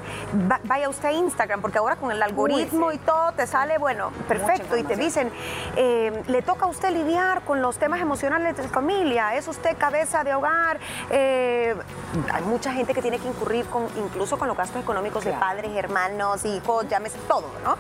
Va- 0.51 0.61
vaya 0.65 0.89
usted 0.89 1.09
a 1.09 1.13
Instagram, 1.13 1.61
porque 1.61 1.79
ahora 1.79 1.97
con 1.97 2.11
el 2.11 2.23
algoritmo 2.23 2.93
y 2.93 2.99
todo 2.99 3.33
te 3.33 3.47
sale, 3.47 3.79
bueno, 3.79 4.11
perfecto, 4.29 4.77
y 4.77 4.83
te 4.83 4.97
dicen, 4.97 5.31
eh, 5.77 6.23
le 6.27 6.43
toca 6.43 6.65
a 6.67 6.69
usted 6.69 6.91
lidiar 6.91 7.43
con 7.43 7.63
los 7.63 7.79
temas 7.79 8.01
emocionales 8.01 8.57
de 8.57 8.63
su 8.65 8.69
familia, 8.69 9.35
es 9.37 9.47
usted 9.49 9.77
cabeza 9.79 10.25
de 10.25 10.35
hogar, 10.35 10.79
eh, 11.11 11.75
hay 12.33 12.43
mucha 12.45 12.73
gente 12.73 12.95
que 12.95 13.03
tiene 13.03 13.19
que 13.19 13.29
incurrir 13.29 13.65
con, 13.67 13.87
incluso 13.97 14.39
con 14.39 14.49
los 14.49 14.57
gastos 14.57 14.83
económicos 14.83 15.25
de 15.25 15.31
Claro. 15.31 15.47
padres, 15.47 15.71
hermanos, 15.77 16.45
hijos, 16.45 16.87
llámese 16.89 17.19
todo, 17.29 17.47
¿no? 17.65 17.77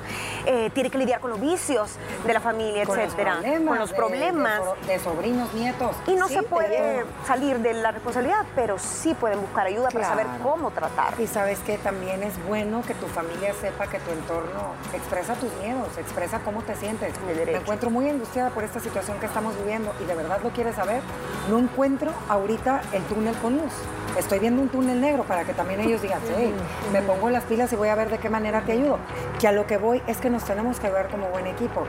Eh, 0.46 0.70
tiene 0.74 0.90
que 0.90 0.98
lidiar 0.98 1.20
con 1.20 1.31
los 1.31 1.40
vicios 1.40 1.96
de 2.27 2.33
la 2.33 2.40
familia, 2.40 2.85
Con 2.87 2.96
los 2.96 3.07
etcétera, 3.07 3.35
problemas. 3.40 3.68
con 3.68 3.79
los 3.79 3.92
problemas. 3.92 4.59
De, 4.61 4.64
so- 4.64 4.77
de 4.87 4.98
sobrinos, 4.98 5.55
nietos. 5.55 5.96
y 6.07 6.14
no 6.14 6.29
Sí, 6.29 6.35
se 6.35 6.40
de 6.42 6.46
puede 6.46 7.05
salir 7.27 7.59
de 7.59 7.72
la 7.74 7.90
responsabilidad, 7.90 8.44
pero 8.55 8.79
sí 8.79 9.14
pueden 9.14 9.40
buscar 9.40 9.66
ayuda 9.66 9.88
para 9.90 10.04
saber 10.05 10.27
cómo 10.43 10.71
tratar. 10.71 11.14
Y 11.21 11.27
sabes 11.27 11.59
que 11.61 11.79
también 11.79 12.23
es 12.23 12.35
bueno 12.47 12.83
que 12.83 12.95
tu 12.95 13.07
familia 13.07 13.53
sepa 13.61 13.87
que 13.87 13.99
tu 14.01 14.11
entorno 14.11 14.75
expresa 14.93 15.35
tus 15.35 15.53
miedos, 15.55 15.88
expresa 15.99 16.40
cómo 16.40 16.62
te 16.62 16.75
sientes. 16.77 17.14
Me 17.21 17.53
encuentro 17.57 17.90
muy 17.90 18.09
angustiada 18.09 18.51
por 18.51 18.64
esta 18.64 18.81
situación 18.81 19.19
que 19.19 19.27
estamos 19.27 19.57
viviendo 19.59 19.93
y 20.01 20.05
de 20.05 20.14
verdad 20.14 20.40
lo 20.43 20.51
quieres 20.51 20.77
saber. 20.77 21.03
No 21.49 21.59
encuentro 21.59 22.12
ahorita 22.29 22.83
el 22.93 23.03
túnel 23.05 23.35
con 23.37 23.57
luz. 23.57 23.73
Estoy 24.19 24.38
viendo 24.38 24.62
un 24.62 24.69
túnel 24.69 25.01
negro 25.01 25.25
para 25.25 25.45
que 25.45 25.55
también 25.55 25.81
ellos 25.81 26.01
digan, 26.01 26.21
hey, 26.37 26.55
me 26.93 27.03
pongo 27.03 27.31
las 27.31 27.43
pilas 27.45 27.73
y 27.73 27.77
voy 27.77 27.88
a 27.88 27.97
ver 27.97 28.11
de 28.11 28.19
qué 28.19 28.29
manera 28.29 28.61
te 28.61 28.73
ayudo. 28.73 28.99
Que 29.40 29.49
a 29.49 29.53
lo 29.53 29.67
que 29.67 29.77
voy 29.77 30.03
es 30.07 30.19
que 30.19 30.31
nos 30.31 30.45
tenemos 30.45 30.79
que 30.79 30.87
ayudar 30.87 31.09
como 31.09 31.29
buen 31.29 31.47
equipo. 31.49 31.85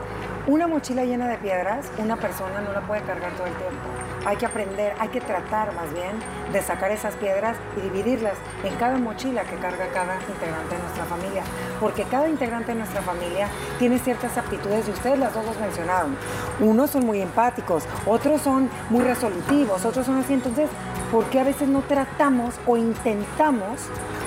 Una 0.48 0.66
mochila 0.66 1.04
llena 1.04 1.28
de 1.28 1.38
piedras, 1.38 1.86
una 1.98 2.16
persona 2.16 2.60
no 2.60 2.72
la 2.72 2.80
puede 2.80 3.02
cargar 3.02 3.32
todo 3.32 3.46
el 3.46 3.54
tiempo. 3.54 4.05
Hay 4.26 4.36
que 4.36 4.46
aprender, 4.46 4.92
hay 4.98 5.08
que 5.08 5.20
tratar 5.20 5.72
más 5.74 5.92
bien 5.94 6.18
de 6.52 6.60
sacar 6.60 6.90
esas 6.90 7.14
piedras 7.14 7.56
y 7.76 7.80
dividirlas 7.82 8.34
en 8.64 8.74
cada 8.74 8.98
mochila 8.98 9.44
que 9.44 9.54
carga 9.54 9.86
cada 9.94 10.16
integrante 10.28 10.74
de 10.74 10.82
nuestra 10.82 11.04
familia. 11.04 11.44
Porque 11.78 12.02
cada 12.02 12.28
integrante 12.28 12.72
de 12.72 12.78
nuestra 12.78 13.02
familia 13.02 13.48
tiene 13.78 14.00
ciertas 14.00 14.36
aptitudes 14.36 14.88
y 14.88 14.90
ustedes 14.90 15.20
las 15.20 15.32
dos 15.32 15.46
los 15.46 15.56
mencionaron. 15.60 16.16
Unos 16.58 16.90
son 16.90 17.06
muy 17.06 17.20
empáticos, 17.20 17.84
otros 18.04 18.42
son 18.42 18.68
muy 18.90 19.04
resolutivos, 19.04 19.84
otros 19.84 20.04
son 20.04 20.18
así. 20.18 20.34
Entonces, 20.34 20.68
¿por 21.12 21.26
qué 21.26 21.38
a 21.38 21.44
veces 21.44 21.68
no 21.68 21.82
tratamos 21.82 22.56
o 22.66 22.76
intentamos 22.76 23.80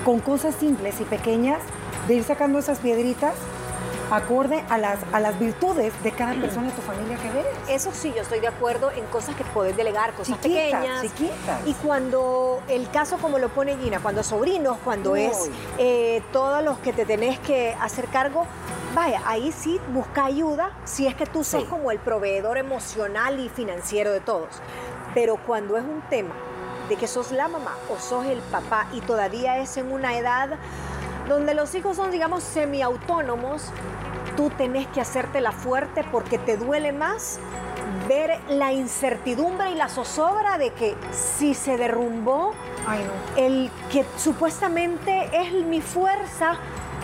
con 0.05 0.21
cosas 0.21 0.55
simples 0.55 1.01
y 1.01 1.03
pequeñas 1.03 1.59
de 2.07 2.15
ir 2.15 2.23
sacando 2.23 2.59
esas 2.59 2.79
piedritas 2.79 3.33
acorde 4.11 4.63
a 4.69 4.77
las, 4.77 4.99
a 5.13 5.19
las 5.19 5.37
virtudes 5.39 5.93
de 6.03 6.11
cada 6.11 6.33
persona 6.35 6.67
de 6.67 6.73
tu 6.73 6.81
familia 6.81 7.17
que 7.17 7.29
ves? 7.31 7.45
Eso 7.67 7.91
sí, 7.93 8.11
yo 8.15 8.21
estoy 8.21 8.39
de 8.39 8.47
acuerdo 8.47 8.91
en 8.91 9.05
cosas 9.05 9.35
que 9.35 9.43
podés 9.45 9.75
delegar, 9.77 10.13
cosas 10.13 10.39
Chiquitas, 10.41 10.81
pequeñas. 10.81 11.01
chiquitas. 11.01 11.61
Y 11.67 11.73
cuando 11.75 12.61
el 12.67 12.89
caso 12.89 13.17
como 13.17 13.39
lo 13.39 13.49
pone 13.49 13.77
Gina, 13.77 13.99
cuando 13.99 14.23
sobrinos, 14.23 14.77
cuando 14.83 15.15
es 15.15 15.49
eh, 15.77 16.21
todos 16.31 16.63
los 16.63 16.77
que 16.79 16.93
te 16.93 17.05
tenés 17.05 17.39
que 17.39 17.75
hacer 17.79 18.05
cargo, 18.07 18.45
vaya, 18.95 19.21
ahí 19.25 19.51
sí 19.51 19.79
busca 19.93 20.25
ayuda 20.25 20.71
si 20.85 21.05
es 21.07 21.15
que 21.15 21.25
tú 21.25 21.43
sos 21.43 21.61
Sí. 21.63 21.67
como 21.69 21.91
el 21.91 21.99
proveedor 21.99 22.57
emocional 22.57 23.39
y 23.39 23.49
financiero 23.49 24.11
de 24.11 24.19
todos. 24.19 24.49
Pero 25.13 25.37
cuando 25.37 25.77
es 25.77 25.83
un 25.83 26.01
tema 26.09 26.33
de 26.87 26.95
que 26.95 27.07
sos 27.07 27.31
la 27.31 27.47
mamá 27.47 27.75
o 27.89 27.99
sos 27.99 28.25
el 28.25 28.39
papá 28.39 28.87
y 28.93 29.01
todavía 29.01 29.59
es 29.59 29.77
en 29.77 29.91
una 29.91 30.17
edad 30.17 30.49
donde 31.29 31.53
los 31.53 31.73
hijos 31.75 31.95
son, 31.95 32.11
digamos, 32.11 32.43
semiautónomos, 32.43 33.71
tú 34.35 34.49
tenés 34.49 34.87
que 34.87 34.99
hacértela 34.99 35.51
fuerte 35.51 36.03
porque 36.11 36.37
te 36.37 36.57
duele 36.57 36.91
más 36.91 37.39
ver 38.07 38.39
la 38.49 38.73
incertidumbre 38.73 39.71
y 39.71 39.75
la 39.75 39.87
zozobra 39.87 40.57
de 40.57 40.71
que 40.73 40.95
si 41.11 41.53
se 41.53 41.77
derrumbó 41.77 42.53
Ay, 42.87 43.03
no. 43.03 43.41
el 43.41 43.71
que 43.91 44.05
supuestamente 44.17 45.29
es 45.31 45.53
mi 45.65 45.81
fuerza, 45.81 46.57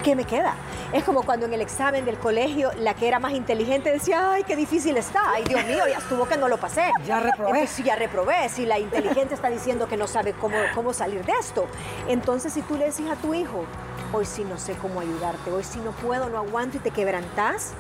¿qué 0.06 0.16
me 0.16 0.24
queda? 0.24 0.54
Es 0.94 1.04
como 1.04 1.24
cuando 1.24 1.48
en 1.48 1.54
el 1.54 1.62
examen 1.62 2.06
del 2.06 2.20
colegio 2.20 2.70
la 2.78 2.94
que 2.94 3.08
era 3.08 3.18
más 3.18 3.34
inteligente 3.34 3.92
decía, 3.92 4.34
ay, 4.34 4.44
qué 4.44 4.56
difícil 4.56 4.96
está, 4.98 5.32
ay, 5.32 5.44
Dios 5.44 5.66
mío, 5.66 5.84
ya 5.90 5.98
estuvo 5.98 6.28
que 6.28 6.38
no 6.38 6.48
lo 6.48 6.58
pasé. 6.58 6.92
Ya 7.08 7.20
reprobé. 7.20 7.60
Entonces, 7.60 7.86
ya 7.86 7.96
reprobé, 7.96 8.50
si 8.50 8.66
la 8.66 8.78
inteligente 8.78 9.34
está 9.34 9.50
diciendo 9.50 9.88
que 9.88 9.98
no 9.98 10.08
sabe 10.08 10.34
cómo, 10.34 10.58
cómo 10.76 10.94
salir 10.94 11.26
de 11.26 11.34
esto. 11.40 11.68
Entonces, 12.08 12.54
si 12.54 12.62
tú 12.62 12.78
le 12.78 12.86
decís 12.86 13.10
a 13.10 13.16
tu 13.16 13.34
hijo, 13.34 13.66
hoy 14.14 14.26
sí 14.26 14.44
no 14.44 14.58
sé 14.60 14.74
cómo 14.76 15.02
ayudarte, 15.02 15.52
hoy 15.52 15.64
sí 15.64 15.80
no 15.84 15.92
puedo, 15.92 16.30
no 16.30 16.38
aguanto 16.38 16.78
y 16.78 16.80
te 16.82 16.92
quebrantás, 16.92 17.74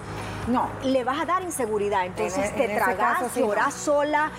No. 0.47 0.69
le 0.83 1.03
vas 1.03 1.19
a 1.21 1.25
dar 1.25 1.41
inseguridad. 1.43 2.05
Entonces 2.05 2.49
En- 2.51 2.55
te 2.55 2.71
en 2.71 2.77
tragas, 2.77 3.19
caso 3.19 3.29
sí, 3.33 3.41
no. 3.41 3.71
sola, 3.71 4.31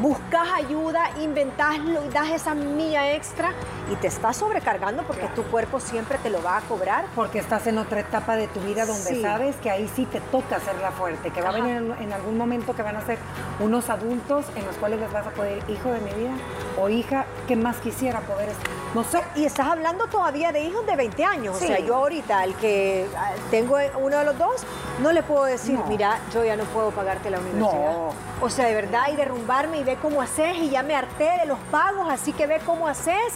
buscas 0.00 0.48
ayuda, 0.54 1.10
inventáslo 1.20 2.04
y 2.04 2.08
das 2.10 2.28
esa 2.30 2.54
milla 2.54 3.12
extra 3.12 3.52
y 3.90 3.96
te 3.96 4.06
estás 4.08 4.36
sobrecargando 4.36 5.02
porque 5.04 5.26
tu 5.28 5.42
cuerpo 5.44 5.80
siempre 5.80 6.18
te 6.18 6.30
lo 6.30 6.42
va 6.42 6.58
a 6.58 6.60
cobrar. 6.62 7.06
Porque 7.14 7.38
estás 7.38 7.66
en 7.66 7.78
otra 7.78 8.00
etapa 8.00 8.36
de 8.36 8.46
tu 8.48 8.60
vida 8.60 8.86
donde 8.86 9.10
Sí. 9.10 9.22
sabes 9.22 9.56
que 9.56 9.70
ahí 9.70 9.90
sí 9.94 10.06
te 10.06 10.20
toca 10.20 10.56
hacerla 10.56 10.90
fuerte, 10.92 11.30
que 11.30 11.40
va 11.40 11.48
Ajá. 11.50 11.58
a 11.58 11.60
venir 11.60 11.76
en, 11.76 11.92
en 12.02 12.12
algún 12.12 12.36
momento 12.36 12.74
que 12.74 12.82
van 12.82 12.96
a 12.96 13.04
ser 13.06 13.18
unos 13.60 13.88
adultos 13.90 14.46
en 14.56 14.66
los 14.66 14.76
cuales 14.76 15.00
les 15.00 15.12
vas 15.12 15.26
a 15.26 15.30
poder, 15.30 15.62
hijo 15.70 15.90
de 15.90 16.00
mi 16.00 16.10
vida 16.12 16.32
o 16.80 16.88
hija, 16.88 17.24
¿qué 17.46 17.56
más 17.56 17.76
quisiera 17.78 18.20
poder? 18.20 18.50
No 18.94 19.02
sé. 19.04 19.20
Y 19.34 19.44
estás 19.44 19.66
hablando 19.66 20.06
todavía 20.06 20.52
de 20.52 20.62
hijos 20.62 20.86
de 20.86 20.94
20 20.96 21.24
años. 21.24 21.56
Sí. 21.58 21.64
O 21.64 21.68
sea, 21.68 21.78
yo 21.80 21.96
ahorita, 21.96 22.44
el 22.44 22.54
que 22.54 23.06
tengo 23.50 23.76
uno 24.00 24.18
de 24.18 24.24
los 24.24 24.38
dos, 24.38 24.62
no 25.02 25.10
le 25.12 25.22
puedo 25.24 25.44
decir, 25.54 25.74
No. 25.78 25.84
mira, 25.86 26.18
yo 26.32 26.44
ya 26.44 26.56
no 26.56 26.64
puedo 26.64 26.90
pagarte 26.90 27.30
la 27.30 27.38
universidad. 27.38 27.92
No. 27.92 28.12
O 28.40 28.50
sea, 28.50 28.66
de 28.66 28.74
verdad, 28.74 29.04
y 29.12 29.16
derrumbarme 29.16 29.78
y 29.78 29.84
ve 29.84 29.96
cómo 30.00 30.20
haces, 30.22 30.56
y 30.58 30.70
ya 30.70 30.82
me 30.82 30.94
harté 30.94 31.30
de 31.40 31.46
los 31.46 31.58
pagos, 31.70 32.06
así 32.10 32.32
que 32.32 32.46
ve 32.46 32.60
cómo 32.64 32.86
haces. 32.88 33.34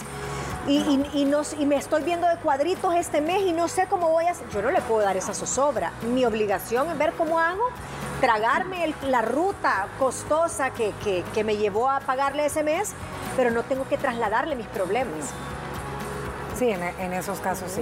Y, 0.67 0.77
y- 1.13 1.21
y 1.21 1.25
no- 1.25 1.41
y 1.57 1.65
me 1.65 1.77
estoy 1.77 2.03
viendo 2.03 2.27
de 2.27 2.35
cuadritos 2.37 2.93
este 2.93 3.21
mes 3.21 3.41
y 3.41 3.53
no 3.53 3.67
sé 3.67 3.87
cómo 3.89 4.09
voy 4.09 4.25
a 4.25 4.31
hacer. 4.31 4.47
Yo 4.49 4.61
no 4.61 4.69
le 4.69 4.81
puedo 4.81 5.01
dar 5.01 5.17
esa 5.17 5.33
zozobra. 5.33 5.93
Mi 6.03 6.25
obligación 6.25 6.89
es 6.91 6.97
ver 6.97 7.13
cómo 7.13 7.39
hago, 7.39 7.63
tragarme 8.21 8.83
el- 8.83 8.95
la 9.09 9.21
ruta 9.23 9.87
costosa 9.97 10.69
que, 10.71 10.93
que- 11.03 11.23
que 11.33 11.43
me 11.43 11.55
llevó 11.57 11.89
a 11.89 12.01
pagarle 12.01 12.45
ese 12.45 12.61
mes, 12.63 12.91
pero 13.35 13.49
no 13.49 13.63
tengo 13.63 13.87
que 13.87 13.97
trasladarle 13.97 14.55
mis 14.55 14.67
problemas. 14.67 15.29
Sí, 16.57 16.69
en, 16.69 16.83
en 16.83 17.13
esos 17.13 17.39
casos 17.39 17.71
sí. 17.71 17.81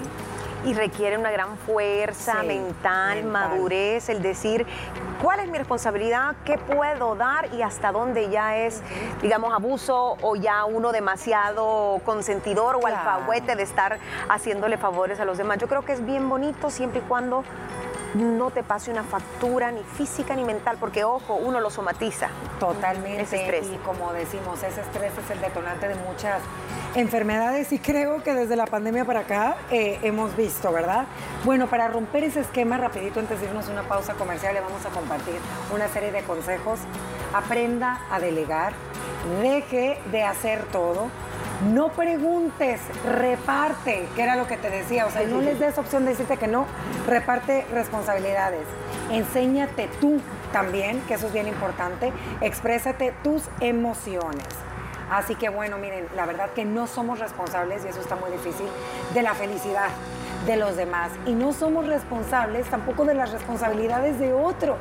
Y 0.67 0.73
requiere 0.73 1.17
una 1.17 1.32
gran 1.32 1.58
fuerza 1.58 2.41
Sí, 2.41 2.47
mental, 2.47 3.23
mental. 3.23 3.32
madurez, 3.49 4.10
el 4.10 4.21
decir 4.21 4.65
cuál 5.21 5.39
es 5.39 5.49
mi 5.49 5.58
responsabilidad, 5.58 6.36
qué 6.45 6.58
puedo 6.58 7.15
dar 7.15 7.53
y 7.53 7.62
hasta 7.62 7.91
dónde 7.91 8.30
ya 8.30 8.58
es, 8.58 8.82
digamos, 9.21 9.53
abuso 9.53 10.17
o 10.21 10.36
ya 10.36 10.65
uno 10.65 10.91
demasiado 10.91 11.99
consentidor 12.06 12.75
o 12.75 12.80
Claro. 12.80 12.97
alcahuete 12.97 13.56
de 13.56 13.63
estar 13.63 13.97
haciéndole 14.30 14.77
favores 14.77 15.19
a 15.19 15.25
los 15.25 15.38
demás. 15.38 15.58
Yo 15.58 15.67
creo 15.67 15.84
que 15.84 15.93
es 15.93 16.06
bien 16.06 16.27
bonito 16.30 16.69
siempre 16.69 16.99
y 16.99 17.03
cuando 17.03 17.43
no 18.15 18.49
te 18.51 18.63
pase 18.63 18.89
una 18.89 19.03
factura 19.03 19.69
ni 19.71 19.84
física 19.84 20.34
ni 20.36 20.43
mental, 20.43 20.77
porque 20.80 21.03
ojo, 21.03 21.36
uno 21.36 21.60
lo 21.60 21.69
somatiza. 21.69 22.30
Totalmente. 22.60 23.21
Ese 23.21 23.41
estrés. 23.41 23.67
Y 23.71 23.77
como 23.77 24.12
decimos, 24.13 24.63
ese 24.63 24.82
estrés 24.82 25.12
es 25.17 25.30
el 25.30 25.41
detonante 25.41 25.88
de 25.88 25.95
muchas 25.95 26.41
enfermedades 26.95 27.71
y 27.73 27.80
creo 27.80 28.23
que 28.23 28.34
desde 28.34 28.56
la 28.56 28.65
pandemia 28.65 29.06
para 29.06 29.19
acá 29.19 29.58
eh, 29.69 29.99
hemos 30.01 30.36
visto, 30.36 30.71
¿verdad? 30.71 31.06
Bueno, 31.43 31.67
para 31.67 31.89
romper 31.89 32.23
ese 32.23 32.39
esquema, 32.39 32.77
rapidito 32.77 33.19
antes 33.19 33.39
de 33.39 33.47
irnos 33.47 33.67
a 33.67 33.71
una 33.71 33.84
pausa 33.84 34.13
comercial, 34.15 34.53
le 34.56 34.62
vamos 34.62 34.84
a 34.86 34.89
compartir 35.08 35.36
una 35.74 35.88
serie 35.88 36.12
de 36.12 36.24
consejos. 36.24 36.80
Aprenda 37.34 38.02
a 38.12 38.20
delegar, 38.20 38.74
deje 39.41 40.00
de 40.12 40.24
hacer 40.24 40.63
todo. 40.72 41.08
No 41.74 41.89
preguntes, 41.89 42.80
reparte, 43.04 44.08
que 44.15 44.22
era 44.22 44.36
lo 44.36 44.46
que 44.48 44.58
te 44.58 44.70
decía. 44.70 45.08
O 45.08 45.12
sea, 45.12 45.24
no 45.24 45.41
les 45.41 45.60
des 45.60 45.78
opción 45.78 46.06
de 46.06 46.12
decirte 46.12 46.38
que 46.38 46.48
no, 46.48 46.65
reparte 47.08 47.65
responsabilidades. 47.74 48.65
Enséñate 49.12 49.89
tú 50.00 50.22
también, 50.52 51.02
que 51.08 51.15
eso 51.15 51.28
es 51.28 51.34
bien 51.34 51.48
importante. 51.48 52.13
Exprésate 52.41 53.13
tus 53.24 53.43
emociones. 53.60 54.46
Así 55.10 55.36
que 55.36 55.50
bueno, 55.50 55.78
miren, 55.78 56.06
la 56.15 56.26
verdad 56.26 56.50
que 56.54 56.65
no 56.65 56.86
somos 56.86 57.20
responsables, 57.20 57.86
y 57.86 57.88
eso 57.88 58.02
está 58.02 58.15
muy 58.15 58.30
difícil, 58.30 58.67
de 59.13 59.22
la 59.22 59.34
felicidad 59.34 59.89
de 60.48 60.58
los 60.58 60.76
demás. 60.76 61.12
Y 61.28 61.34
no 61.34 61.54
somos 61.54 61.86
responsables 61.86 62.66
tampoco 62.68 63.06
de 63.06 63.14
las 63.14 63.32
responsabilidades 63.32 64.18
de 64.20 64.34
otros. 64.34 64.80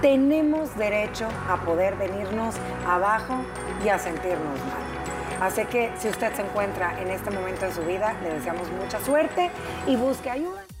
Tenemos 0.00 0.76
derecho 0.76 1.28
a 1.48 1.58
poder 1.58 1.94
venirnos 1.96 2.56
abajo 2.88 3.36
y 3.84 3.88
a 3.90 3.98
sentirnos 3.98 4.58
mal. 4.58 4.92
Así 5.40 5.64
que 5.66 5.92
si 5.98 6.08
usted 6.08 6.32
se 6.34 6.42
encuentra 6.42 7.00
en 7.00 7.10
este 7.10 7.30
momento 7.30 7.66
de 7.66 7.72
su 7.72 7.82
vida, 7.82 8.14
le 8.22 8.30
deseamos 8.30 8.70
mucha 8.72 9.00
suerte 9.00 9.50
y 9.86 9.96
busque 9.96 10.30
ayuda. 10.30 10.71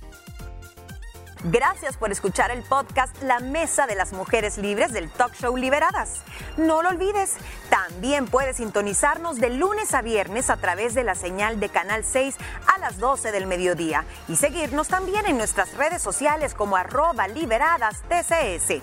Gracias 1.44 1.96
por 1.96 2.12
escuchar 2.12 2.52
el 2.52 2.62
podcast 2.62 3.20
La 3.20 3.40
Mesa 3.40 3.88
de 3.88 3.96
las 3.96 4.12
Mujeres 4.12 4.58
Libres 4.58 4.92
del 4.92 5.10
Talk 5.10 5.34
Show 5.34 5.56
Liberadas. 5.56 6.22
No 6.56 6.82
lo 6.82 6.90
olvides, 6.90 7.34
también 7.68 8.26
puedes 8.26 8.58
sintonizarnos 8.58 9.40
de 9.40 9.50
lunes 9.50 9.92
a 9.92 10.02
viernes 10.02 10.50
a 10.50 10.56
través 10.56 10.94
de 10.94 11.02
la 11.02 11.16
señal 11.16 11.58
de 11.58 11.68
Canal 11.68 12.04
6 12.04 12.36
a 12.72 12.78
las 12.78 12.98
12 12.98 13.32
del 13.32 13.48
mediodía 13.48 14.04
y 14.28 14.36
seguirnos 14.36 14.86
también 14.86 15.26
en 15.26 15.36
nuestras 15.36 15.74
redes 15.74 16.00
sociales 16.00 16.54
como 16.54 16.76
arroba 16.76 17.26
liberadas 17.26 18.02
TCS. 18.02 18.80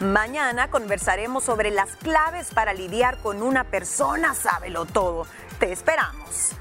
Mañana 0.00 0.70
conversaremos 0.70 1.44
sobre 1.44 1.70
las 1.70 1.94
claves 1.96 2.48
para 2.52 2.72
lidiar 2.72 3.18
con 3.18 3.42
una 3.42 3.62
persona 3.62 4.34
sábelo 4.34 4.86
todo. 4.86 5.24
Te 5.60 5.70
esperamos. 5.70 6.56